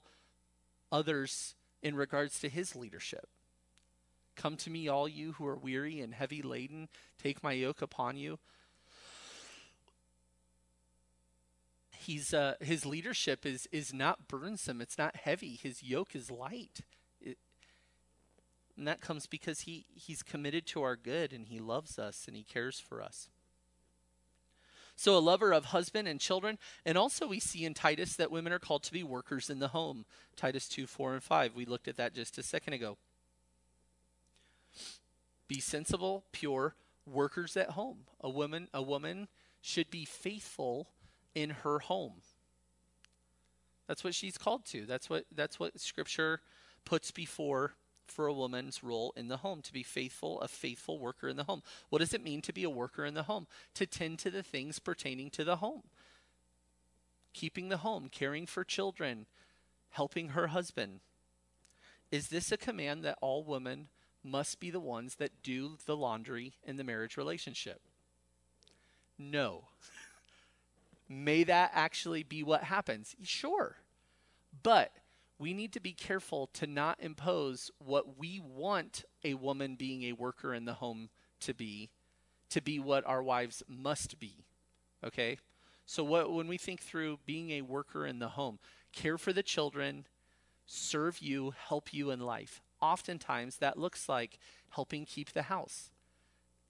[0.91, 3.27] others in regards to his leadership?
[4.35, 6.89] Come to me, all you who are weary and heavy laden,
[7.21, 8.39] take my yoke upon you.
[11.91, 14.79] He's uh, his leadership is is not burdensome.
[14.79, 15.59] It's not heavy.
[15.61, 16.81] His yoke is light.
[18.77, 22.35] And that comes because he he's committed to our good and he loves us and
[22.35, 23.29] he cares for us.
[24.99, 26.57] So, a lover of husband and children.
[26.83, 29.67] And also, we see in Titus that women are called to be workers in the
[29.69, 30.05] home.
[30.35, 31.55] Titus 2 4 and 5.
[31.55, 32.97] We looked at that just a second ago.
[35.47, 37.99] Be sensible, pure, workers at home.
[38.21, 39.27] A woman, a woman
[39.61, 40.89] should be faithful
[41.35, 42.13] in her home.
[43.87, 44.85] That's what she's called to.
[44.85, 46.41] That's what that's what scripture
[46.85, 47.75] puts before
[48.11, 51.43] for a woman's role in the home to be faithful, a faithful worker in the
[51.43, 51.63] home.
[51.89, 53.47] What does it mean to be a worker in the home?
[53.75, 55.83] To tend to the things pertaining to the home.
[57.33, 59.25] Keeping the home, caring for children,
[59.91, 60.99] helping her husband.
[62.11, 63.89] Is this a command that all women
[64.27, 67.81] must be the ones that do the laundry in the marriage relationship.
[69.17, 69.65] No.
[71.09, 73.15] May that actually be what happens?
[73.23, 73.77] Sure.
[74.63, 74.91] But
[75.39, 80.13] we need to be careful to not impose what we want a woman being a
[80.13, 81.09] worker in the home
[81.41, 81.89] to be,
[82.49, 84.45] to be what our wives must be.
[85.03, 85.37] Okay?
[85.85, 88.59] So what when we think through being a worker in the home,
[88.93, 90.05] care for the children,
[90.65, 94.37] serve you, help you in life oftentimes that looks like
[94.69, 95.91] helping keep the house,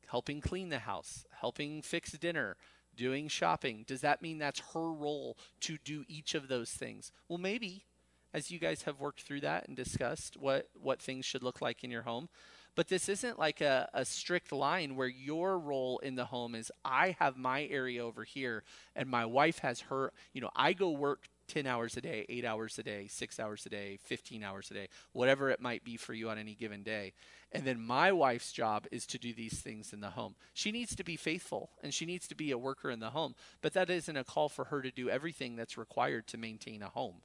[0.08, 2.56] helping clean the house, helping fix dinner,
[2.96, 3.84] doing shopping.
[3.88, 7.12] Does that mean that's her role to do each of those things?
[7.28, 7.86] Well, maybe
[8.34, 11.84] as you guys have worked through that and discussed what, what things should look like
[11.84, 12.30] in your home.
[12.78, 16.72] But this isn't like a, a strict line where your role in the home is
[16.86, 18.64] I have my area over here
[18.96, 22.46] and my wife has her, you know, I go work 10 hours a day, 8
[22.46, 25.98] hours a day, 6 hours a day, 15 hours a day, whatever it might be
[25.98, 27.14] for you on any given day.
[27.52, 30.36] And then my wife's job is to do these things in the home.
[30.54, 33.34] She needs to be faithful and she needs to be a worker in the home,
[33.62, 36.90] but that isn't a call for her to do everything that's required to maintain a
[36.90, 37.22] home.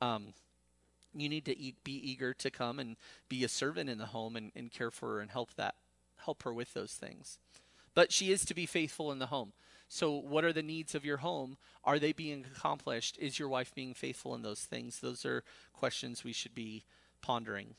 [0.00, 0.34] Um,
[1.14, 2.96] you need to be eager to come and
[3.28, 5.74] be a servant in the home and, and care for her and help that
[6.24, 7.38] help her with those things.
[7.94, 9.52] But she is to be faithful in the home.
[9.88, 11.56] So, what are the needs of your home?
[11.84, 13.16] Are they being accomplished?
[13.18, 14.98] Is your wife being faithful in those things?
[14.98, 16.84] Those are questions we should be
[17.22, 17.74] pondering.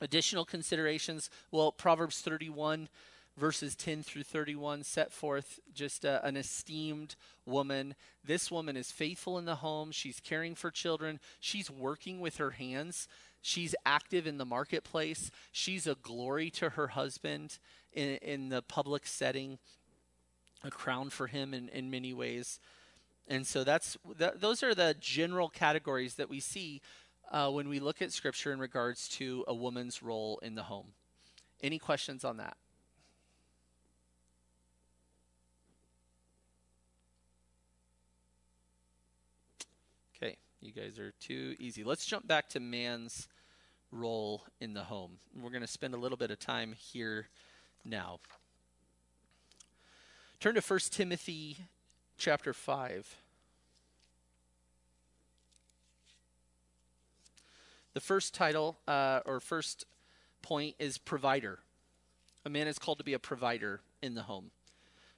[0.00, 2.88] Additional considerations well, Proverbs 31,
[3.36, 7.16] verses 10 through 31, set forth just a, an esteemed
[7.46, 7.94] woman.
[8.24, 12.50] This woman is faithful in the home, she's caring for children, she's working with her
[12.50, 13.08] hands.
[13.44, 15.32] She's active in the marketplace.
[15.50, 17.58] She's a glory to her husband
[17.92, 19.58] in, in the public setting
[20.64, 22.60] a crown for him in, in many ways.
[23.28, 26.80] And so that's that, those are the general categories that we see
[27.30, 30.88] uh, when we look at Scripture in regards to a woman's role in the home.
[31.62, 32.56] Any questions on that?
[40.16, 41.82] Okay, you guys are too easy.
[41.82, 43.26] Let's jump back to man's
[43.90, 45.18] role in the home.
[45.36, 47.26] We're going to spend a little bit of time here
[47.84, 48.20] now.
[50.38, 51.56] Turn to 1 Timothy
[52.16, 53.16] chapter 5.
[57.94, 59.84] The first title, uh, or first
[60.42, 61.58] point, is provider.
[62.44, 64.52] A man is called to be a provider in the home.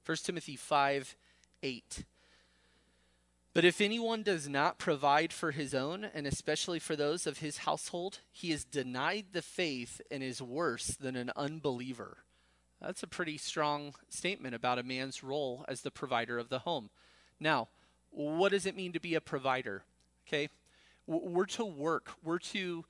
[0.06, 1.16] 1 Timothy 5
[1.62, 2.04] 8.
[3.54, 7.58] But if anyone does not provide for his own, and especially for those of his
[7.58, 12.18] household, he is denied the faith and is worse than an unbeliever.
[12.80, 16.90] That's a pretty strong statement about a man's role as the provider of the home.
[17.38, 17.68] Now,
[18.10, 19.84] what does it mean to be a provider?
[20.26, 20.48] Okay,
[21.06, 22.84] we're to work, we're to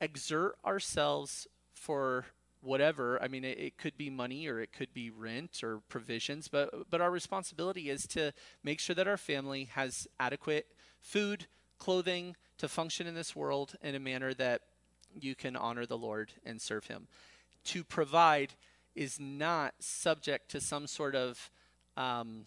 [0.00, 2.24] exert ourselves for
[2.64, 3.22] whatever.
[3.22, 6.90] I mean, it, it, could be money or it could be rent or provisions, but
[6.90, 10.66] but our responsibility is to make sure that our family has adequate
[11.00, 11.46] food,
[11.78, 14.62] clothing to function in this world in a manner that
[15.18, 17.06] you can honor the Lord and serve Him.
[17.66, 18.54] To provide
[18.94, 21.50] is not subject to some sort of
[21.96, 22.46] um,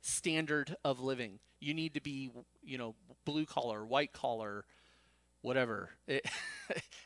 [0.00, 1.38] standard of living.
[1.60, 2.30] You need to be,
[2.62, 2.94] you know,
[3.24, 4.64] blue collar, white collar,
[5.42, 5.90] whatever.
[6.08, 6.26] It,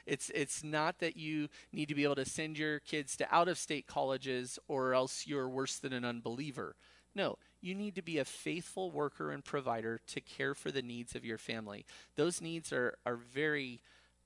[0.07, 3.47] it's it's not that you need to be able to send your kids to out
[3.47, 6.74] of state colleges or else you're worse than an unbeliever.
[7.14, 11.14] No, you need to be a faithful worker and provider to care for the needs
[11.14, 11.87] of your family.
[12.16, 13.80] Those needs are are very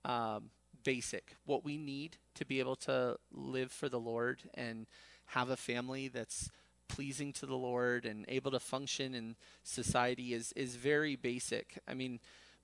[0.07, 0.51] um,
[0.85, 1.37] basic.
[1.45, 4.87] What we need to be able to live for the Lord and
[5.27, 6.49] have a family that's
[6.89, 11.79] pleasing to the Lord and able to function in society is is very basic.
[11.87, 12.21] I mean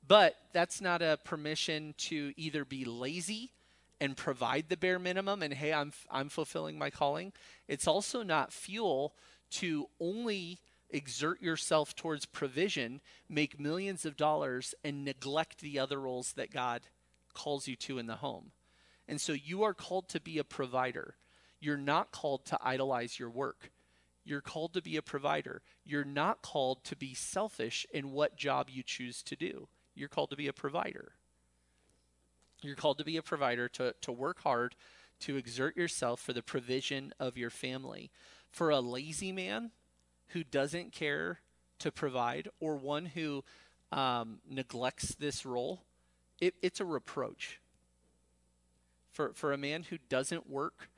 [0.06, 3.52] but that's not a permission to either be lazy
[4.00, 7.32] and provide the bare minimum and hey, I'm I'm fulfilling my calling.
[7.68, 9.14] It's also not fuel
[9.52, 10.58] to only
[10.90, 16.82] exert yourself towards provision, make millions of dollars and neglect the other roles that God
[17.32, 18.52] calls you to in the home.
[19.08, 21.16] And so you are called to be a provider.
[21.60, 23.70] You're not called to idolize your work.
[24.24, 25.62] You're called to be a provider.
[25.84, 29.68] You're not called to be selfish in what job you choose to do.
[29.94, 31.12] You're called to be a provider.
[32.62, 34.76] You're called to be a provider, to, to work hard,
[35.20, 38.10] to exert yourself for the provision of your family.
[38.50, 39.70] For a lazy man
[40.28, 41.40] who doesn't care
[41.80, 43.44] to provide, or one who
[43.90, 45.82] um, neglects this role,
[46.40, 47.60] it, it's a reproach.
[49.10, 50.88] For, for a man who doesn't work,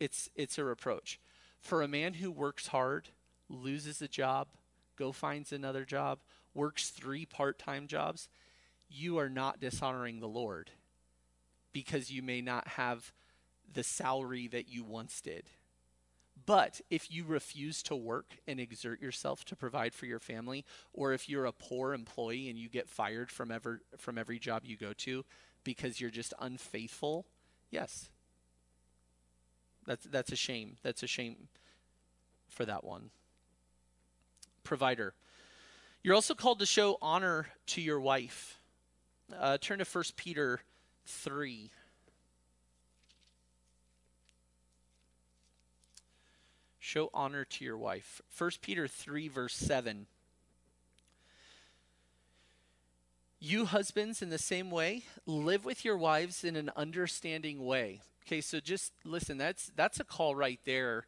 [0.00, 1.20] it's, it's a reproach.
[1.60, 3.08] For a man who works hard,
[3.48, 4.48] loses a job,
[4.96, 6.18] go finds another job,
[6.54, 8.28] works three part time jobs,
[8.88, 10.70] you are not dishonoring the Lord
[11.72, 13.12] because you may not have
[13.72, 15.44] the salary that you once did.
[16.46, 21.12] But if you refuse to work and exert yourself to provide for your family, or
[21.12, 24.76] if you're a poor employee and you get fired from ever from every job you
[24.76, 25.24] go to
[25.62, 27.26] because you're just unfaithful,
[27.70, 28.08] yes.
[29.86, 30.76] That's that's a shame.
[30.82, 31.48] That's a shame
[32.48, 33.10] for that one.
[34.64, 35.14] Provider.
[36.02, 38.58] You're also called to show honor to your wife.
[39.38, 40.60] Uh, turn to 1 Peter
[41.06, 41.70] 3.
[46.80, 48.20] Show honor to your wife.
[48.36, 50.06] 1 Peter 3, verse 7.
[53.38, 58.00] You husbands, in the same way, live with your wives in an understanding way.
[58.26, 61.06] Okay, so just listen, that's that's a call right there.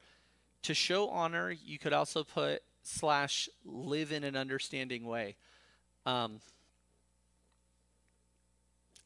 [0.63, 5.37] To show honor, you could also put slash live in an understanding way.
[6.07, 6.41] Um,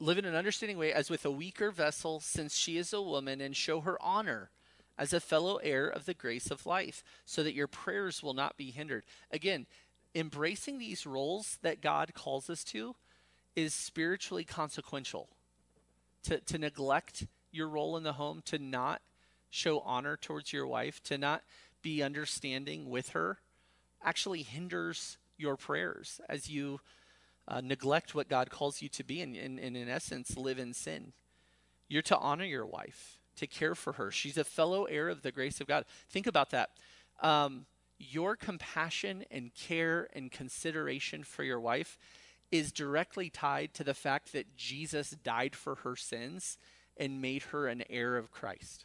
[0.01, 3.41] live in an understanding way as with a weaker vessel, since she is a woman,
[3.41, 4.51] and show her honor
[4.99, 8.57] as a fellow heir of the grace of life, so that your prayers will not
[8.57, 9.05] be hindered.
[9.31, 9.67] Again,
[10.15, 12.97] embracing these roles that God calls us to
[13.55, 15.29] is spiritually consequential.
[16.25, 19.01] To, to neglect your role in the home, to not
[19.51, 21.43] show honor towards your wife, to not
[21.81, 23.39] be understanding with her,
[24.03, 26.81] actually hinders your prayers as you
[27.47, 30.75] uh, neglect what God calls you to be and, and, and, in essence, live in
[30.75, 31.13] sin.
[31.89, 34.11] You're to honor your wife, to care for her.
[34.11, 35.85] She's a fellow heir of the grace of God.
[36.11, 36.71] Think about that.
[37.23, 37.65] Um,
[37.99, 41.99] your compassion and care and consideration for your wife
[42.51, 46.59] is directly tied to the fact that Jesus died for her sins
[46.97, 48.85] and made her an heir of Christ.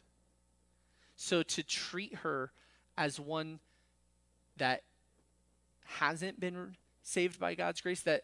[1.16, 2.52] So to treat her
[2.98, 3.60] as one
[4.58, 4.84] that
[6.00, 8.24] hasn't been saved by God's grace, that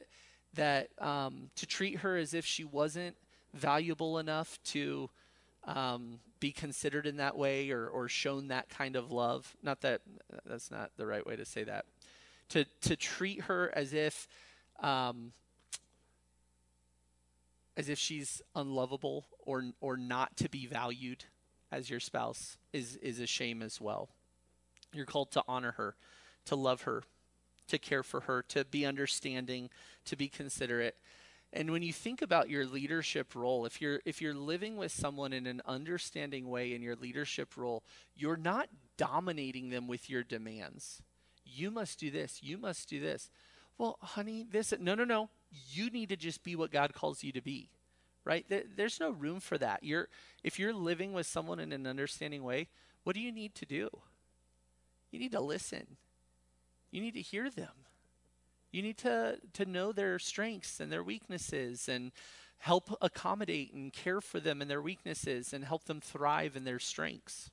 [0.56, 3.16] that um, to treat her as if she wasn't
[3.54, 5.10] valuable enough to
[5.66, 9.56] um, be considered in that way or, or shown that kind of love.
[9.62, 10.02] Not that
[10.46, 11.86] that's not the right way to say that.
[12.50, 14.28] To to treat her as if
[14.82, 15.34] um,
[17.78, 21.26] as if she's unlovable or or not to be valued
[21.72, 24.10] as your spouse is is a shame as well.
[24.94, 25.96] You're called to honor her,
[26.46, 27.04] to love her,
[27.70, 29.70] to care for her, to be understanding,
[30.06, 30.96] to be considerate.
[31.52, 35.34] And when you think about your leadership role, if you're if you're living with someone
[35.34, 37.84] in an understanding way in your leadership role,
[38.16, 41.02] you're not dominating them with your demands.
[41.46, 43.32] You must do this, you must do this.
[43.80, 45.30] Well, honey, this no no no.
[45.72, 47.70] You need to just be what God calls you to be.
[48.26, 48.46] Right?
[48.76, 49.84] There's no room for that.
[49.84, 50.08] You're
[50.44, 52.68] if you're living with someone in an understanding way,
[53.04, 53.90] what do you need to do?
[55.10, 55.98] You need to listen.
[56.92, 57.72] You need to hear them.
[58.72, 62.12] You need to, to know their strengths and their weaknesses and
[62.60, 66.80] help accommodate and care for them and their weaknesses and help them thrive in their
[66.80, 67.50] strengths.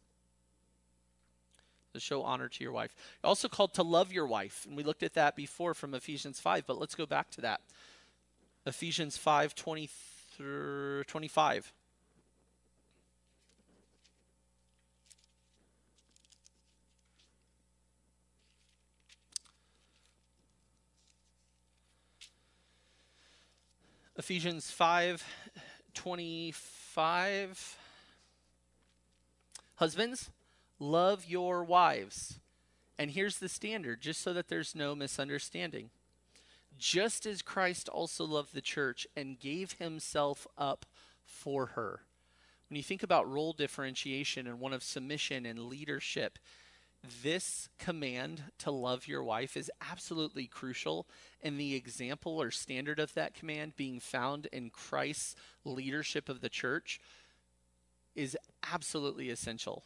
[1.95, 2.95] To show honor to your wife.
[3.25, 4.67] Also called to love your wife.
[4.69, 7.63] And we looked at that before from Ephesians 5, but let's go back to that.
[8.67, 9.89] Ephesians 5 20
[11.07, 11.73] 25.
[24.19, 25.23] Ephesians 5
[25.93, 27.79] 25.
[29.77, 30.31] Husbands,
[30.79, 32.39] love your wives.
[32.99, 35.91] And here's the standard, just so that there's no misunderstanding.
[36.79, 40.87] Just as Christ also loved the church and gave himself up
[41.27, 42.01] for her.
[42.71, 46.39] When you think about role differentiation and one of submission and leadership,
[47.23, 51.07] this command to love your wife is absolutely crucial,
[51.43, 55.35] and the example or standard of that command being found in Christ's
[55.65, 57.01] leadership of the church
[58.15, 58.37] is
[58.73, 59.85] absolutely essential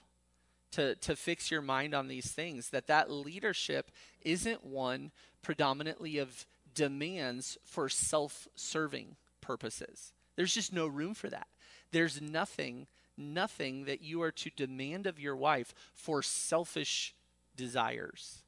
[0.72, 3.90] to, to fix your mind on these things that that leadership
[4.22, 5.10] isn't one
[5.42, 10.12] predominantly of demands for self-serving purposes.
[10.36, 11.48] There's just no room for that.
[11.92, 12.86] There's nothing
[13.20, 17.14] nothing that you are to demand of your wife for selfish
[17.56, 18.42] desires.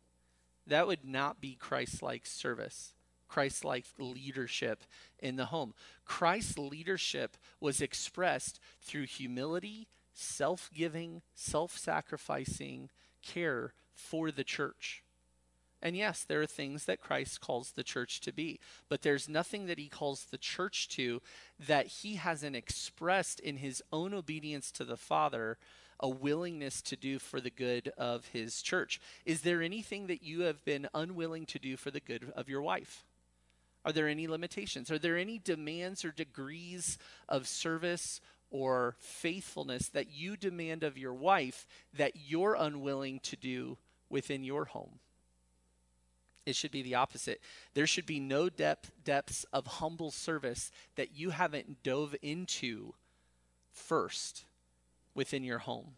[0.66, 2.94] That would not be Christ like service,
[3.28, 4.84] Christ like leadership
[5.18, 5.74] in the home.
[6.04, 12.90] Christ's leadership was expressed through humility, self giving, self sacrificing
[13.22, 15.02] care for the church.
[15.82, 19.66] And yes, there are things that Christ calls the church to be, but there's nothing
[19.66, 21.20] that he calls the church to
[21.58, 25.58] that he hasn't expressed in his own obedience to the Father
[25.98, 29.00] a willingness to do for the good of his church.
[29.24, 32.62] Is there anything that you have been unwilling to do for the good of your
[32.62, 33.04] wife?
[33.84, 34.90] Are there any limitations?
[34.90, 38.20] Are there any demands or degrees of service
[38.50, 41.66] or faithfulness that you demand of your wife
[41.96, 43.78] that you're unwilling to do
[44.08, 45.00] within your home?
[46.44, 47.40] It should be the opposite.
[47.74, 52.94] There should be no depth depths of humble service that you haven't dove into
[53.72, 54.44] first
[55.14, 55.92] within your home.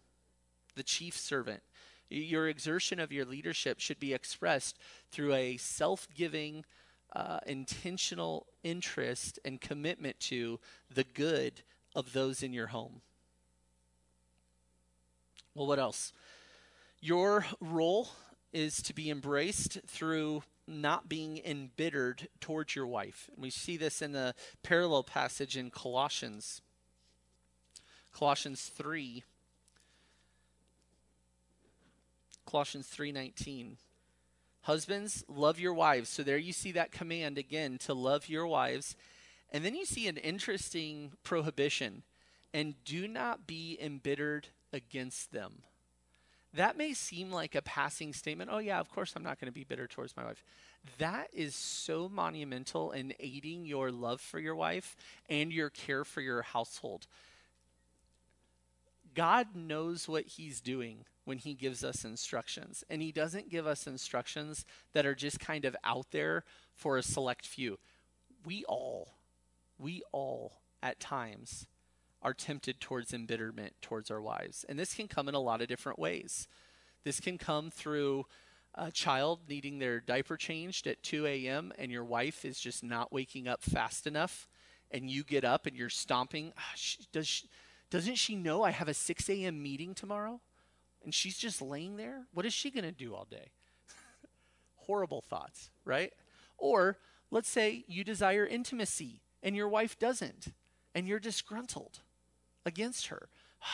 [0.75, 1.63] The chief servant.
[2.11, 4.79] Your exertion of your leadership should be expressed
[5.11, 6.65] through a self-giving,
[7.17, 10.61] uh, intentional interest and commitment to
[10.93, 11.63] the good
[11.95, 13.01] of those in your home.
[15.55, 16.13] Well, what else?
[17.01, 18.09] Your role
[18.55, 23.29] is to be embraced through not being embittered towards your wife.
[23.37, 26.63] We see this in the parallel passage in Colossians.
[28.13, 29.25] Colossians 3
[32.47, 33.77] Colossians 3:19
[34.63, 36.09] Husbands, love your wives.
[36.09, 38.97] So there you see that command again to love your wives.
[39.51, 42.03] And then you see an interesting prohibition
[42.55, 45.65] and do not be embittered against them
[46.55, 48.51] that may seem like a passing statement.
[48.53, 50.45] Oh, yeah, of course I'm not going to be bitter towards my wife.
[50.99, 54.97] That is so monumental in aiding your love for your wife
[55.29, 57.07] and your care for your household.
[59.15, 63.87] God knows what He's doing when He gives us instructions, and He doesn't give us
[63.87, 66.45] instructions that are just kind of out there
[66.75, 67.79] for a select few.
[68.45, 69.15] We all,
[69.79, 71.67] we all at times
[72.25, 74.65] are tempted towards embitterment towards our wives.
[74.69, 76.49] And this can come in a lot of different ways.
[77.05, 78.27] This can come through
[78.75, 81.73] a child needing their diaper changed at 2 a.m.
[81.79, 84.49] and your wife is just not waking up fast enough
[84.91, 86.53] and you get up and you're stomping.
[86.59, 86.75] Ah,
[87.13, 87.49] does she,
[87.91, 89.63] doesn't she know I have a 6 a.m.
[89.63, 90.41] meeting tomorrow?
[91.05, 92.23] And she's just laying there?
[92.33, 93.51] What is she going to do all day?
[94.77, 96.13] Horrible thoughts, right?
[96.57, 96.97] Or
[97.35, 100.53] Let's say you desire intimacy and your wife doesn't,
[100.95, 101.99] and you're disgruntled
[102.65, 103.29] against her.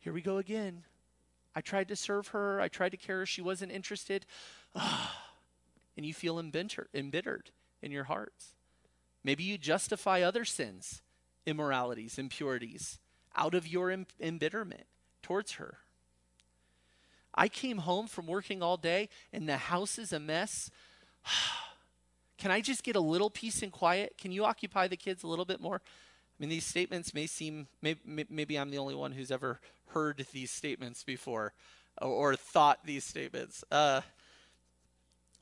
[0.00, 0.84] Here we go again.
[1.54, 4.26] I tried to serve her, I tried to care she wasn't interested.
[4.74, 7.50] and you feel embittered,
[7.82, 8.54] in your hearts.
[9.24, 11.02] Maybe you justify other sins,
[11.44, 12.98] immoralities, impurities
[13.36, 14.86] out of your em- embitterment
[15.22, 15.78] towards her.
[17.34, 20.70] I came home from working all day and the house is a mess.
[22.38, 24.16] Can I just get a little peace and quiet?
[24.16, 25.82] Can you occupy the kids a little bit more?
[26.38, 30.24] I mean, these statements may seem, maybe, maybe I'm the only one who's ever heard
[30.32, 31.52] these statements before
[32.00, 33.64] or, or thought these statements.
[33.72, 34.02] Uh,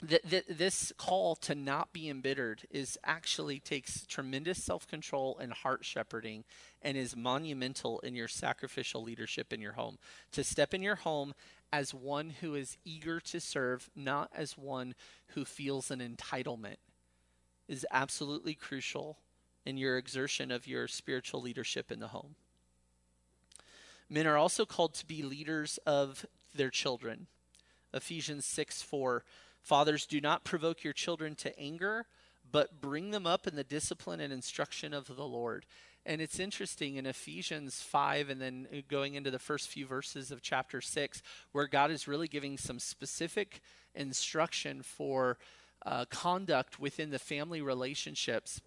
[0.06, 5.84] th- th- this call to not be embittered is actually takes tremendous self-control and heart
[5.84, 6.44] shepherding
[6.82, 9.98] and is monumental in your sacrificial leadership in your home
[10.32, 11.34] to step in your home
[11.72, 14.94] as one who is eager to serve not as one
[15.28, 16.76] who feels an entitlement
[17.68, 19.18] is absolutely crucial
[19.66, 22.36] in your exertion of your spiritual leadership in the home.
[24.08, 27.26] Men are also called to be leaders of their children.
[27.92, 29.24] Ephesians 6 4
[29.66, 32.06] Fathers, do not provoke your children to anger,
[32.52, 35.66] but bring them up in the discipline and instruction of the Lord.
[36.06, 40.40] And it's interesting in Ephesians 5 and then going into the first few verses of
[40.40, 43.60] chapter 6, where God is really giving some specific
[43.92, 45.36] instruction for
[45.84, 48.60] uh, conduct within the family relationships,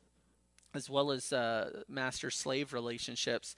[0.74, 3.55] as well as uh, master slave relationships.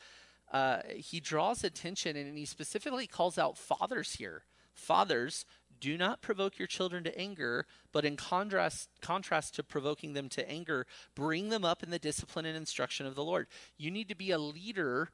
[0.51, 4.43] Uh, he draws attention and he specifically calls out fathers here.
[4.73, 5.45] Fathers,
[5.79, 10.49] do not provoke your children to anger, but in contrast, contrast to provoking them to
[10.49, 10.85] anger,
[11.15, 13.47] bring them up in the discipline and instruction of the Lord.
[13.77, 15.09] You need to be a leader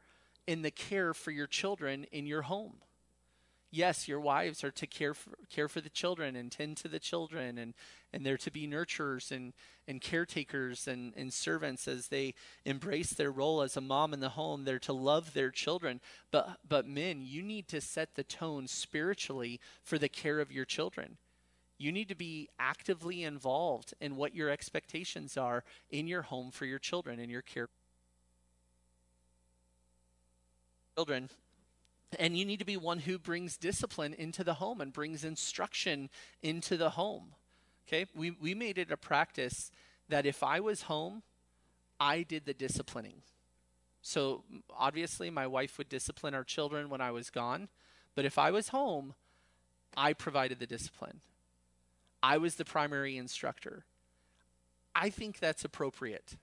[0.45, 2.81] in the care for your children in your home
[3.71, 6.99] yes, your wives are to care for, care for the children and tend to the
[6.99, 7.73] children, and,
[8.13, 9.53] and they're to be nurturers and,
[9.87, 12.33] and caretakers and, and servants as they
[12.65, 14.63] embrace their role as a mom in the home.
[14.63, 16.01] They're to love their children.
[16.31, 20.65] But, but men, you need to set the tone spiritually for the care of your
[20.65, 21.17] children.
[21.77, 26.65] You need to be actively involved in what your expectations are in your home for
[26.65, 27.69] your children and your care.
[30.95, 31.29] Children
[32.17, 36.09] and you need to be one who brings discipline into the home and brings instruction
[36.41, 37.33] into the home.
[37.87, 38.05] Okay?
[38.15, 39.71] We, we made it a practice
[40.09, 41.23] that if I was home,
[41.99, 43.21] I did the disciplining.
[44.01, 44.43] So
[44.75, 47.67] obviously, my wife would discipline our children when I was gone.
[48.15, 49.13] But if I was home,
[49.97, 51.21] I provided the discipline.
[52.23, 53.83] I was the primary instructor.
[54.95, 56.37] I think that's appropriate.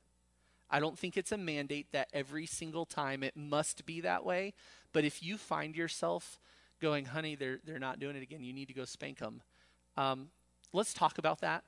[0.71, 4.55] I don't think it's a mandate that every single time it must be that way.
[4.95, 6.41] But if you find yourself
[6.81, 9.43] going, honey, they're, they're not doing it again, you need to go spank them.
[9.99, 10.29] Um,
[10.73, 11.65] let's talk about that.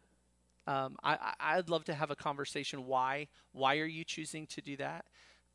[0.66, 2.86] Um, I, I'd love to have a conversation.
[2.86, 3.28] Why?
[3.52, 5.04] Why are you choosing to do that?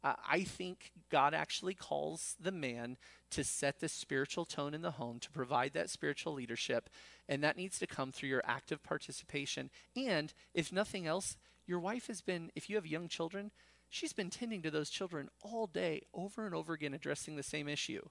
[0.03, 2.97] Uh, I think God actually calls the man
[3.31, 6.89] to set the spiritual tone in the home, to provide that spiritual leadership,
[7.29, 9.69] and that needs to come through your active participation.
[9.95, 13.51] And if nothing else, your wife has been, if you have young children,
[13.91, 17.67] she's been tending to those children all day, over and over again, addressing the same
[17.67, 18.01] issue.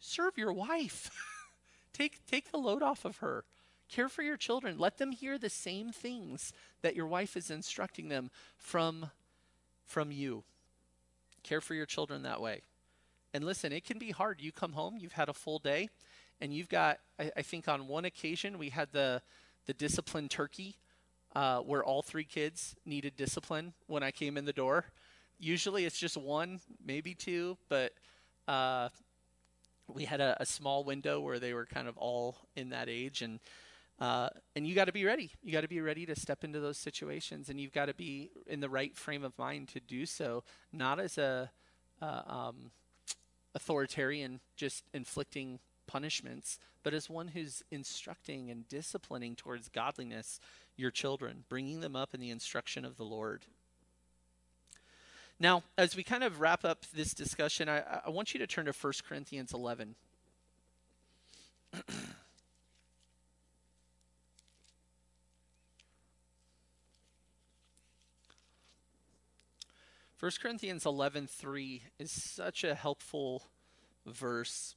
[0.00, 1.10] Serve your wife.
[1.92, 3.44] take, take the load off of her.
[3.88, 4.78] Care for your children.
[4.78, 6.52] Let them hear the same things
[6.82, 9.10] that your wife is instructing them from,
[9.84, 10.44] from you.
[11.42, 12.62] Care for your children that way.
[13.34, 14.40] And listen, it can be hard.
[14.40, 15.90] You come home, you've had a full day,
[16.40, 19.22] and you've got, I, I think on one occasion, we had the,
[19.66, 20.76] the disciplined turkey
[21.34, 24.86] uh, where all three kids needed discipline when I came in the door.
[25.38, 27.92] Usually it's just one, maybe two, but
[28.48, 28.88] uh,
[29.88, 33.22] we had a, a, small window where they were kind of all in that age,
[33.22, 33.40] and
[34.00, 35.30] uh, and you got to be ready.
[35.42, 38.30] You got to be ready to step into those situations, and you've got to be
[38.46, 41.50] in the right frame of mind to do so, not as a
[42.02, 42.70] um,
[43.54, 45.58] authoritarian, just inflicting
[45.90, 50.38] punishments, but as one who's instructing and disciplining towards godliness
[50.76, 53.46] your children, bringing them up in the instruction of the Lord.
[55.40, 58.66] Now, as we kind of wrap up this discussion, I, I want you to turn
[58.66, 59.96] to 1 Corinthians 11.
[70.16, 73.44] First Corinthians 11:3 is such a helpful
[74.04, 74.76] verse.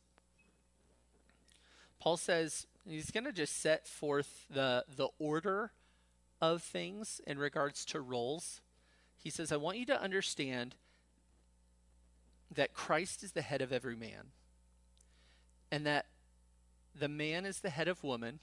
[2.04, 5.72] Paul says he's going to just set forth the the order
[6.42, 8.60] of things in regards to roles.
[9.16, 10.76] He says, I want you to understand
[12.54, 14.32] that Christ is the head of every man,
[15.72, 16.08] and that
[16.94, 18.40] the man is the head of woman,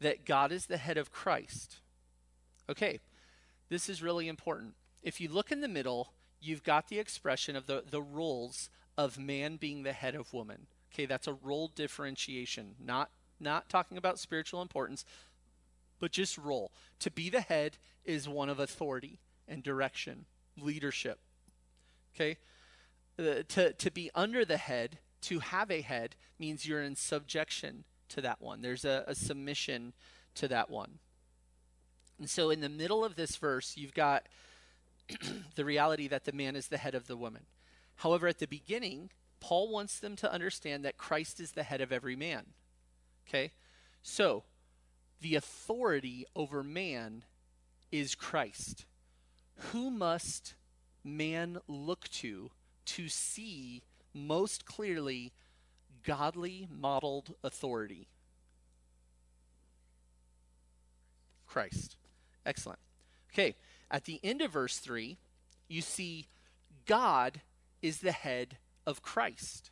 [0.00, 1.80] that God is the head of Christ.
[2.68, 3.00] Okay,
[3.70, 4.74] this is really important.
[5.02, 8.68] If you look in the middle, you've got the expression of the, the roles
[8.98, 10.66] of man being the head of woman.
[10.94, 15.04] Okay, that's a role differentiation, not not talking about spiritual importance,
[15.98, 16.72] but just role.
[17.00, 19.18] To be the head is one of authority
[19.48, 20.26] and direction,
[20.56, 21.18] leadership.
[22.14, 22.38] Okay?
[23.18, 27.84] Uh, to, to be under the head, to have a head, means you're in subjection
[28.08, 28.62] to that one.
[28.62, 29.94] There's a, a submission
[30.36, 30.98] to that one.
[32.18, 34.28] And so in the middle of this verse, you've got
[35.56, 37.42] the reality that the man is the head of the woman.
[37.96, 39.10] However, at the beginning,
[39.46, 42.46] Paul wants them to understand that Christ is the head of every man.
[43.28, 43.52] Okay?
[44.02, 44.44] So,
[45.20, 47.24] the authority over man
[47.92, 48.86] is Christ.
[49.70, 50.54] Who must
[51.04, 52.52] man look to
[52.86, 53.82] to see
[54.14, 55.34] most clearly
[56.04, 58.08] godly modeled authority?
[61.46, 61.96] Christ.
[62.46, 62.78] Excellent.
[63.30, 63.56] Okay,
[63.90, 65.18] at the end of verse 3,
[65.68, 66.28] you see
[66.86, 67.42] God
[67.82, 68.56] is the head
[68.86, 69.70] of Christ.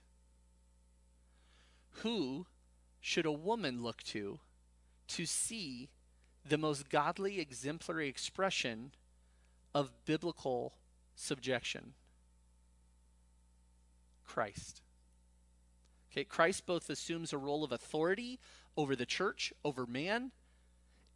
[2.03, 2.47] Who
[3.01, 4.41] should a woman look to
[5.09, 5.91] to see
[6.45, 8.93] the most godly exemplary expression
[9.75, 10.75] of biblical
[11.15, 11.95] subjection?
[14.25, 14.81] Christ.
[16.11, 18.39] Okay, Christ both assumes a role of authority
[18.77, 20.33] over the church, over man,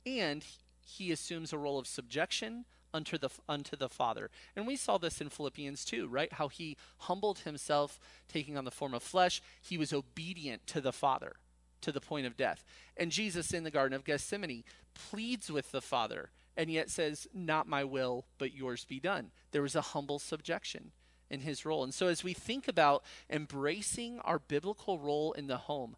[0.05, 0.44] and
[0.80, 2.64] he assumes a role of subjection
[2.97, 4.30] unto the unto the Father.
[4.57, 6.32] And we saw this in Philippians 2, right?
[6.32, 9.40] How he humbled himself, taking on the form of flesh.
[9.61, 11.36] He was obedient to the Father
[11.82, 12.64] to the point of death.
[12.97, 17.68] And Jesus in the Garden of Gethsemane pleads with the Father and yet says, Not
[17.68, 19.30] my will, but yours be done.
[19.53, 20.92] There was a humble subjection
[21.30, 21.84] in his role.
[21.84, 25.97] And so as we think about embracing our biblical role in the home,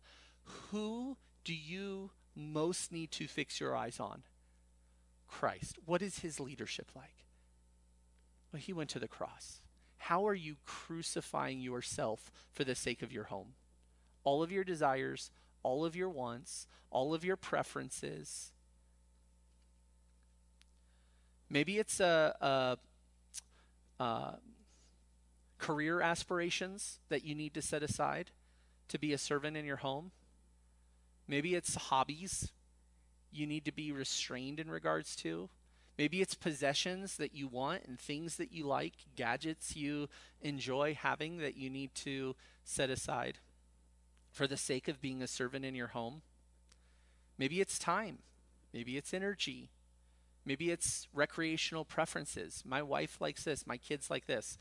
[0.71, 4.23] who do you most need to fix your eyes on?
[5.29, 5.79] Christ.
[5.85, 7.27] What is his leadership like?
[8.53, 9.61] Well, he went to the cross.
[9.99, 13.55] How are you crucifying yourself for the sake of your home?
[14.25, 15.31] All of your desires,
[15.63, 18.53] all of your wants, all of your preferences.
[21.51, 22.79] Maybe it's a,
[24.01, 24.39] a, a
[25.59, 28.31] career aspirations that you need to set aside
[28.89, 30.13] to be a servant in your home.
[31.27, 32.53] Maybe it's hobbies
[33.31, 35.49] you need to be restrained in regards to.
[35.97, 40.09] Maybe it's possessions that you want and things that you like, gadgets you
[40.41, 43.39] enjoy having that you need to set aside
[44.31, 46.23] for the sake of being a servant in your home.
[47.37, 48.19] Maybe it's time.
[48.73, 49.71] Maybe it's energy.
[50.45, 52.63] Maybe it's recreational preferences.
[52.65, 53.67] My wife likes this.
[53.67, 54.57] My kids like this.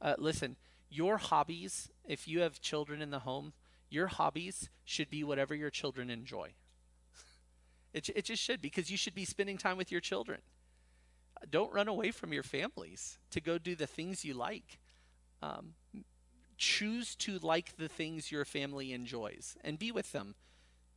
[0.00, 0.56] Uh, listen,
[0.90, 3.52] your hobbies, if you have children in the home,
[3.90, 6.54] your hobbies should be whatever your children enjoy.
[7.92, 10.40] It, it just should because you should be spending time with your children.
[11.50, 14.78] Don't run away from your families to go do the things you like.
[15.42, 15.74] Um,
[16.56, 20.34] choose to like the things your family enjoys and be with them.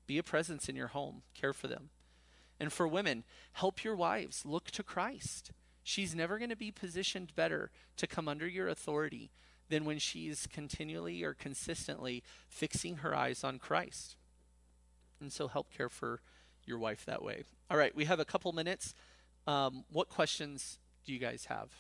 [0.07, 1.21] Be a presence in your home.
[1.33, 1.89] Care for them.
[2.59, 3.23] And for women,
[3.53, 5.51] help your wives look to Christ.
[5.83, 9.31] She's never going to be positioned better to come under your authority
[9.69, 14.15] than when she's continually or consistently fixing her eyes on Christ.
[15.19, 16.21] And so help care for
[16.65, 17.43] your wife that way.
[17.69, 18.93] All right, we have a couple minutes.
[19.47, 21.71] Um, what questions do you guys have?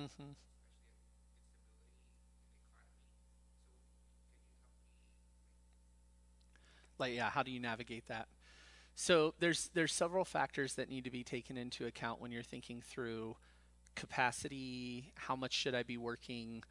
[0.00, 0.32] Mm-hmm.
[6.98, 8.28] Like, yeah, how do you navigate that?
[8.94, 12.82] So there's there's several factors that need to be taken into account when you're thinking
[12.82, 13.36] through
[13.94, 15.12] capacity.
[15.16, 16.62] How much should I be working?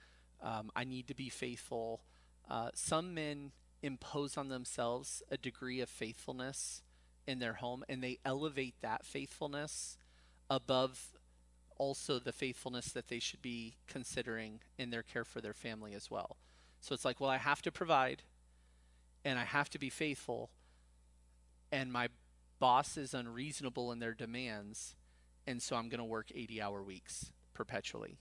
[0.41, 2.01] Um, I need to be faithful.
[2.49, 3.51] Uh, some men
[3.81, 6.81] impose on themselves a degree of faithfulness
[7.27, 9.97] in their home, and they elevate that faithfulness
[10.49, 11.18] above
[11.79, 16.11] also the faithfulness that they should be considering in their care for their family as
[16.11, 16.37] well.
[16.81, 18.21] So it's like, well, I have to provide
[19.25, 20.49] and I have to be faithful,
[21.71, 22.07] and my
[22.59, 24.95] boss is unreasonable in their demands,
[25.45, 28.19] and so I'm going to work 80 hour weeks perpetually.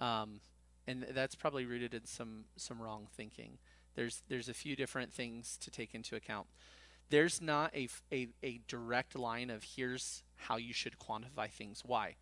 [0.00, 0.40] Um,
[0.86, 3.58] and that's probably rooted in some some wrong thinking.
[3.94, 6.46] There's there's a few different things to take into account.
[7.10, 11.82] There's not a, a, a direct line of here's how you should quantify things.
[11.84, 12.16] Why?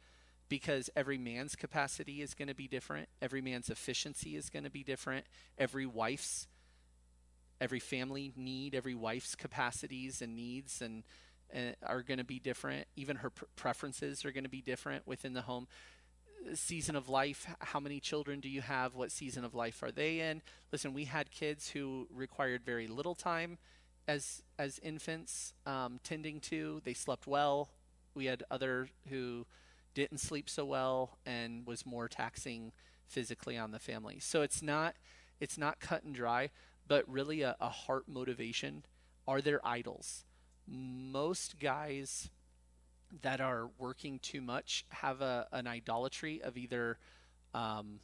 [0.53, 3.09] Because every man's capacity is going to be different.
[3.23, 5.25] Every man's efficiency is going to be different.
[5.57, 6.47] Every wife's
[7.59, 11.05] every family need, every wife's capacities and needs and,
[11.51, 12.87] and are going to be different.
[12.97, 15.69] Even her pr- preferences are going to be different within the home
[16.53, 20.19] season of life how many children do you have what season of life are they
[20.19, 20.43] in
[20.73, 23.59] listen we had kids who required very little time
[24.09, 27.71] as as infants um, tending to they slept well
[28.15, 29.47] we had other who
[29.95, 32.73] didn't sleep so well and was more taxing
[33.07, 34.19] physically on the family.
[34.21, 34.95] So it's not
[35.41, 36.51] it's not cut and dry
[36.89, 38.85] but really a, a heart motivation.
[39.27, 40.25] Are there idols?
[40.67, 42.31] Most guys
[43.23, 46.99] that are working too much have a, an idolatry of either
[47.55, 48.01] um,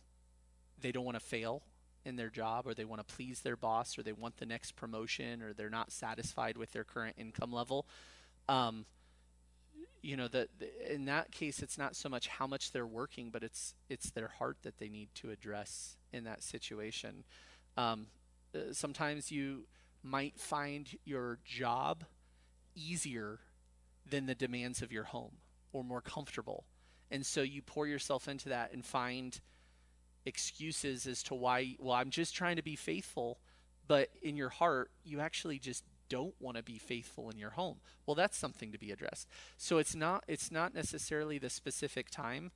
[0.80, 1.62] they don't want to fail
[2.04, 4.76] in their job or they want to please their boss or they want the next
[4.76, 7.86] promotion or they're not satisfied with their current income level.
[8.48, 8.86] Um,
[10.02, 10.48] you know that
[10.88, 14.28] in that case it's not so much how much they're working but it's it's their
[14.28, 17.24] heart that they need to address in that situation
[17.76, 18.06] um,
[18.54, 19.64] uh, sometimes you
[20.02, 22.04] might find your job
[22.74, 23.40] easier
[24.08, 25.36] than the demands of your home
[25.72, 26.64] or more comfortable.
[27.10, 29.38] And so you pour yourself into that and find
[30.24, 33.38] excuses as to why, well, I'm just trying to be faithful,
[33.86, 37.78] but in your heart, you actually just don't want to be faithful in your home.
[38.06, 39.28] Well, that's something to be addressed.
[39.56, 42.52] So it's not it's not necessarily the specific time,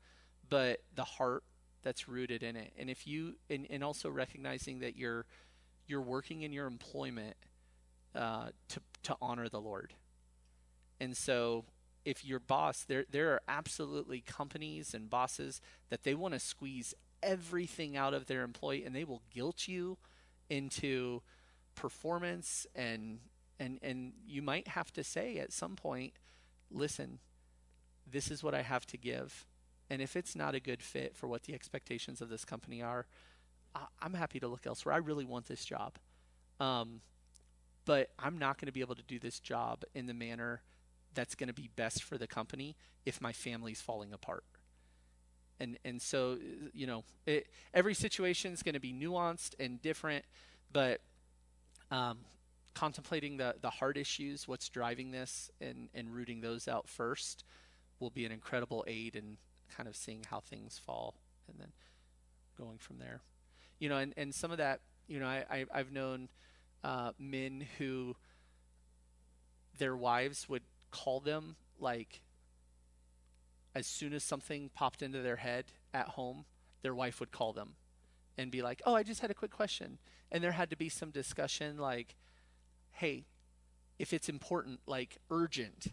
[0.49, 1.45] but the heart
[1.83, 2.73] that's rooted in it.
[2.79, 5.27] And if you and, and also recognizing that you're
[5.87, 7.37] you're working in your employment
[8.15, 9.95] uh, to to honor the Lord
[11.03, 11.65] and so
[12.05, 16.95] if your boss, there there are absolutely companies and bosses that they want to squeeze
[17.25, 19.99] everything out of their employee and they will guilt you
[20.49, 21.21] into
[21.75, 23.19] performance and
[23.63, 26.15] and and you might have to say at some point,
[26.71, 27.21] listen,
[28.11, 29.47] this is what I have to give.
[29.89, 33.07] And if it's not a good fit for what the expectations of this company are,
[33.75, 34.95] I, am happy to look elsewhere.
[34.95, 35.99] I really want this job.
[36.59, 37.03] Um,
[37.85, 40.63] but I'm not going to be able to do this job in the manner
[41.15, 44.45] that's going to be best for the company if my family's falling apart.
[45.61, 46.39] And and so
[46.73, 50.25] you know it, every situation is going to be nuanced and different,
[50.73, 51.01] but
[51.91, 52.19] um,
[52.75, 57.45] contemplating the the hard issues, what's driving this, and and rooting those out first,
[58.01, 59.37] will be an incredible aid in
[59.75, 61.15] kind of seeing how things fall,
[61.49, 61.73] and then
[62.59, 63.21] going from there.
[63.79, 66.29] You know, and and some of that, you know, I, I have known
[66.85, 68.17] uh, men who
[69.79, 72.23] their wives would call them like
[73.75, 75.65] as soon as something popped into their head
[75.95, 76.45] at home,
[76.83, 77.75] their wife would call them
[78.37, 79.99] and be like, "Oh, I just had a quick question."
[80.31, 82.17] And there had to be some discussion like,
[82.93, 83.27] "Hey,
[83.99, 85.89] if it's important, like urgent."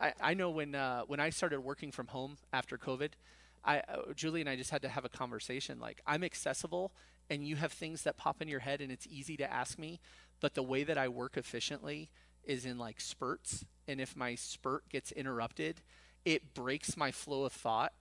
[0.00, 3.10] I, I know when uh, when I started working from home after COVID,
[3.64, 5.78] I uh, Julie and I just had to have a conversation.
[5.78, 6.92] Like I'm accessible,
[7.30, 10.00] and you have things that pop in your head, and it's easy to ask me.
[10.40, 12.10] But the way that I work efficiently
[12.44, 15.80] is in like spurts and if my spurt gets interrupted
[16.24, 17.92] it breaks my flow of thought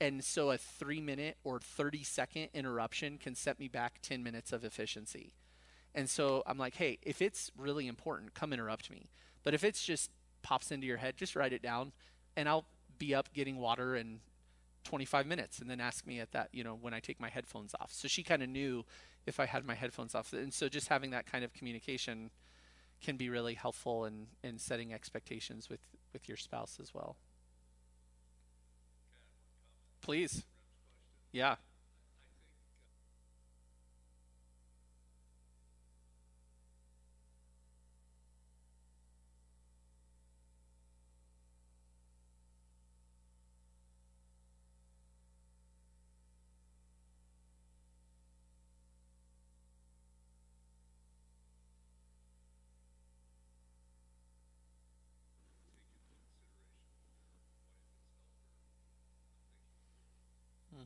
[0.00, 4.52] and so a 3 minute or 30 second interruption can set me back 10 minutes
[4.52, 5.32] of efficiency
[5.96, 9.08] and so i'm like hey if it's really important come interrupt me
[9.42, 10.10] but if it's just
[10.42, 11.90] pops into your head just write it down
[12.36, 12.66] and i'll
[12.98, 14.20] be up getting water in
[14.84, 17.74] 25 minutes and then ask me at that you know when i take my headphones
[17.80, 18.84] off so she kind of knew
[19.26, 22.30] if i had my headphones off and so just having that kind of communication
[23.00, 25.80] can be really helpful in, in setting expectations with,
[26.12, 27.16] with your spouse as well.
[30.00, 30.44] Please.
[31.32, 31.56] Yeah.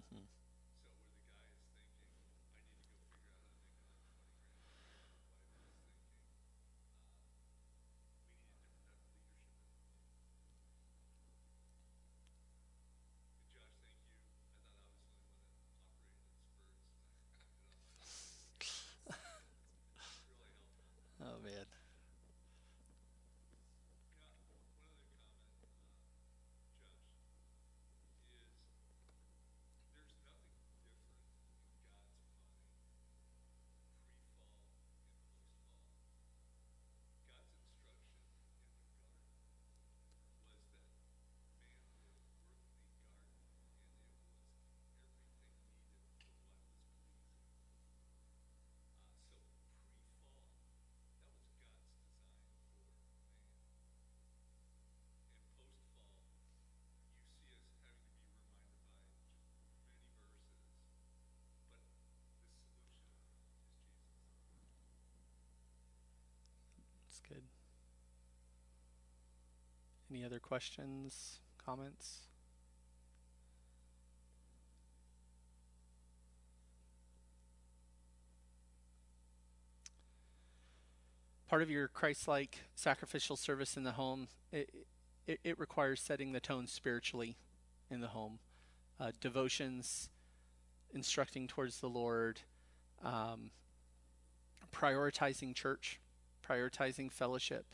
[0.01, 0.25] Mm-hmm.
[21.23, 21.67] oh man.
[67.29, 67.43] Good.
[70.11, 72.27] Any other questions, comments?
[81.49, 84.71] Part of your Christ-like sacrificial service in the home, it,
[85.27, 87.37] it, it requires setting the tone spiritually
[87.91, 88.39] in the home.
[89.01, 90.11] Uh, devotions,
[90.93, 92.43] instructing towards the Lord,
[93.03, 93.51] um,
[94.73, 95.99] prioritizing church,
[96.51, 97.67] prioritizing fellowship.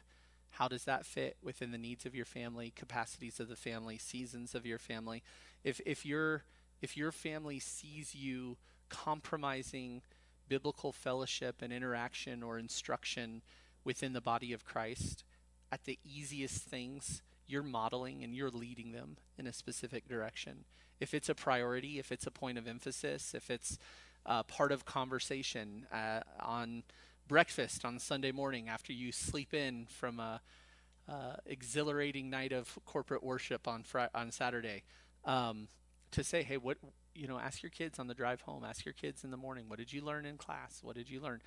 [0.51, 4.55] How does that fit within the needs of your family, capacities of the family, seasons
[4.55, 5.23] of your family?
[5.65, 6.45] If if your
[6.81, 8.57] if your family sees you
[8.89, 10.03] compromising
[10.49, 13.43] biblical fellowship and interaction or instruction
[13.85, 15.25] within the body of Christ
[15.73, 20.65] at the easiest things, you're modeling and you're leading them in a specific direction.
[21.01, 23.79] If it's a priority, if it's a point of emphasis, if it's
[24.25, 26.85] uh, part of conversation uh, on
[27.29, 30.41] breakfast on Sunday morning after you sleep in from a
[31.09, 34.83] uh, exhilarating night of corporate worship on Friday, on Saturday,
[35.25, 35.69] um,
[36.11, 36.79] to say, hey, what
[37.15, 39.69] you know, ask your kids on the drive home, ask your kids in the morning,
[39.69, 40.81] what did you learn in class?
[40.83, 41.41] What did you learn?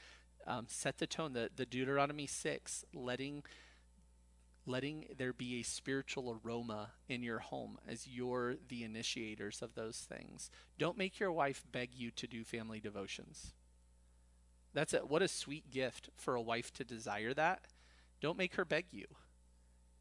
[0.48, 1.34] Um, set the tone.
[1.34, 3.44] The the Deuteronomy six, letting
[4.66, 9.98] letting there be a spiritual aroma in your home as you're the initiators of those
[9.98, 10.52] things.
[10.78, 13.54] Don't make your wife beg you to do family devotions.
[14.74, 15.10] That's it.
[15.10, 17.62] What a sweet gift for a wife to desire that.
[18.22, 19.06] Don't make her beg you.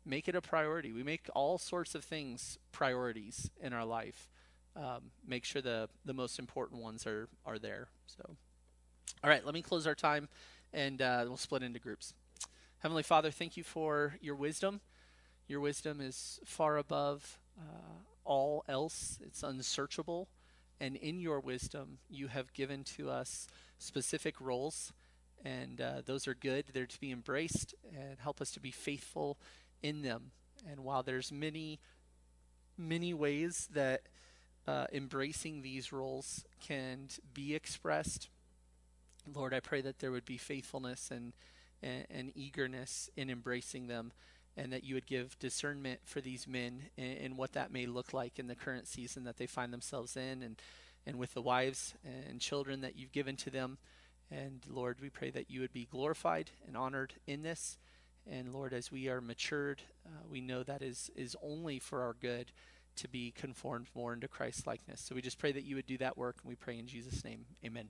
[0.04, 0.92] Make it a priority.
[0.92, 4.28] We make all sorts of things priorities in our life.
[4.76, 7.88] Um, make sure the the most important ones are are there.
[8.06, 8.36] So,
[9.22, 10.28] all right, let me close our time,
[10.72, 12.14] and uh, we'll split into groups.
[12.78, 14.80] Heavenly Father, thank you for your wisdom.
[15.48, 19.18] Your wisdom is far above uh, all else.
[19.22, 20.28] It's unsearchable,
[20.78, 23.48] and in your wisdom, you have given to us
[23.78, 24.92] specific roles,
[25.44, 26.66] and uh, those are good.
[26.72, 29.38] They're to be embraced and help us to be faithful
[29.82, 30.32] in them.
[30.70, 31.80] And while there's many,
[32.76, 34.02] many ways that
[34.66, 38.28] uh, embracing these roles can be expressed,
[39.34, 41.32] Lord, I pray that there would be faithfulness and,
[41.82, 44.12] and, and eagerness in embracing them
[44.56, 48.40] and that you would give discernment for these men and, what that may look like
[48.40, 50.60] in the current season that they find themselves in and
[51.06, 51.94] and with the wives
[52.28, 53.78] and children that you've given to them.
[54.30, 57.78] And Lord, we pray that you would be glorified and honored in this.
[58.30, 62.14] And Lord, as we are matured, uh, we know that is, is only for our
[62.14, 62.52] good
[62.96, 65.00] to be conformed more into Christ likeness.
[65.00, 67.24] So we just pray that you would do that work, and we pray in Jesus'
[67.24, 67.46] name.
[67.64, 67.88] Amen.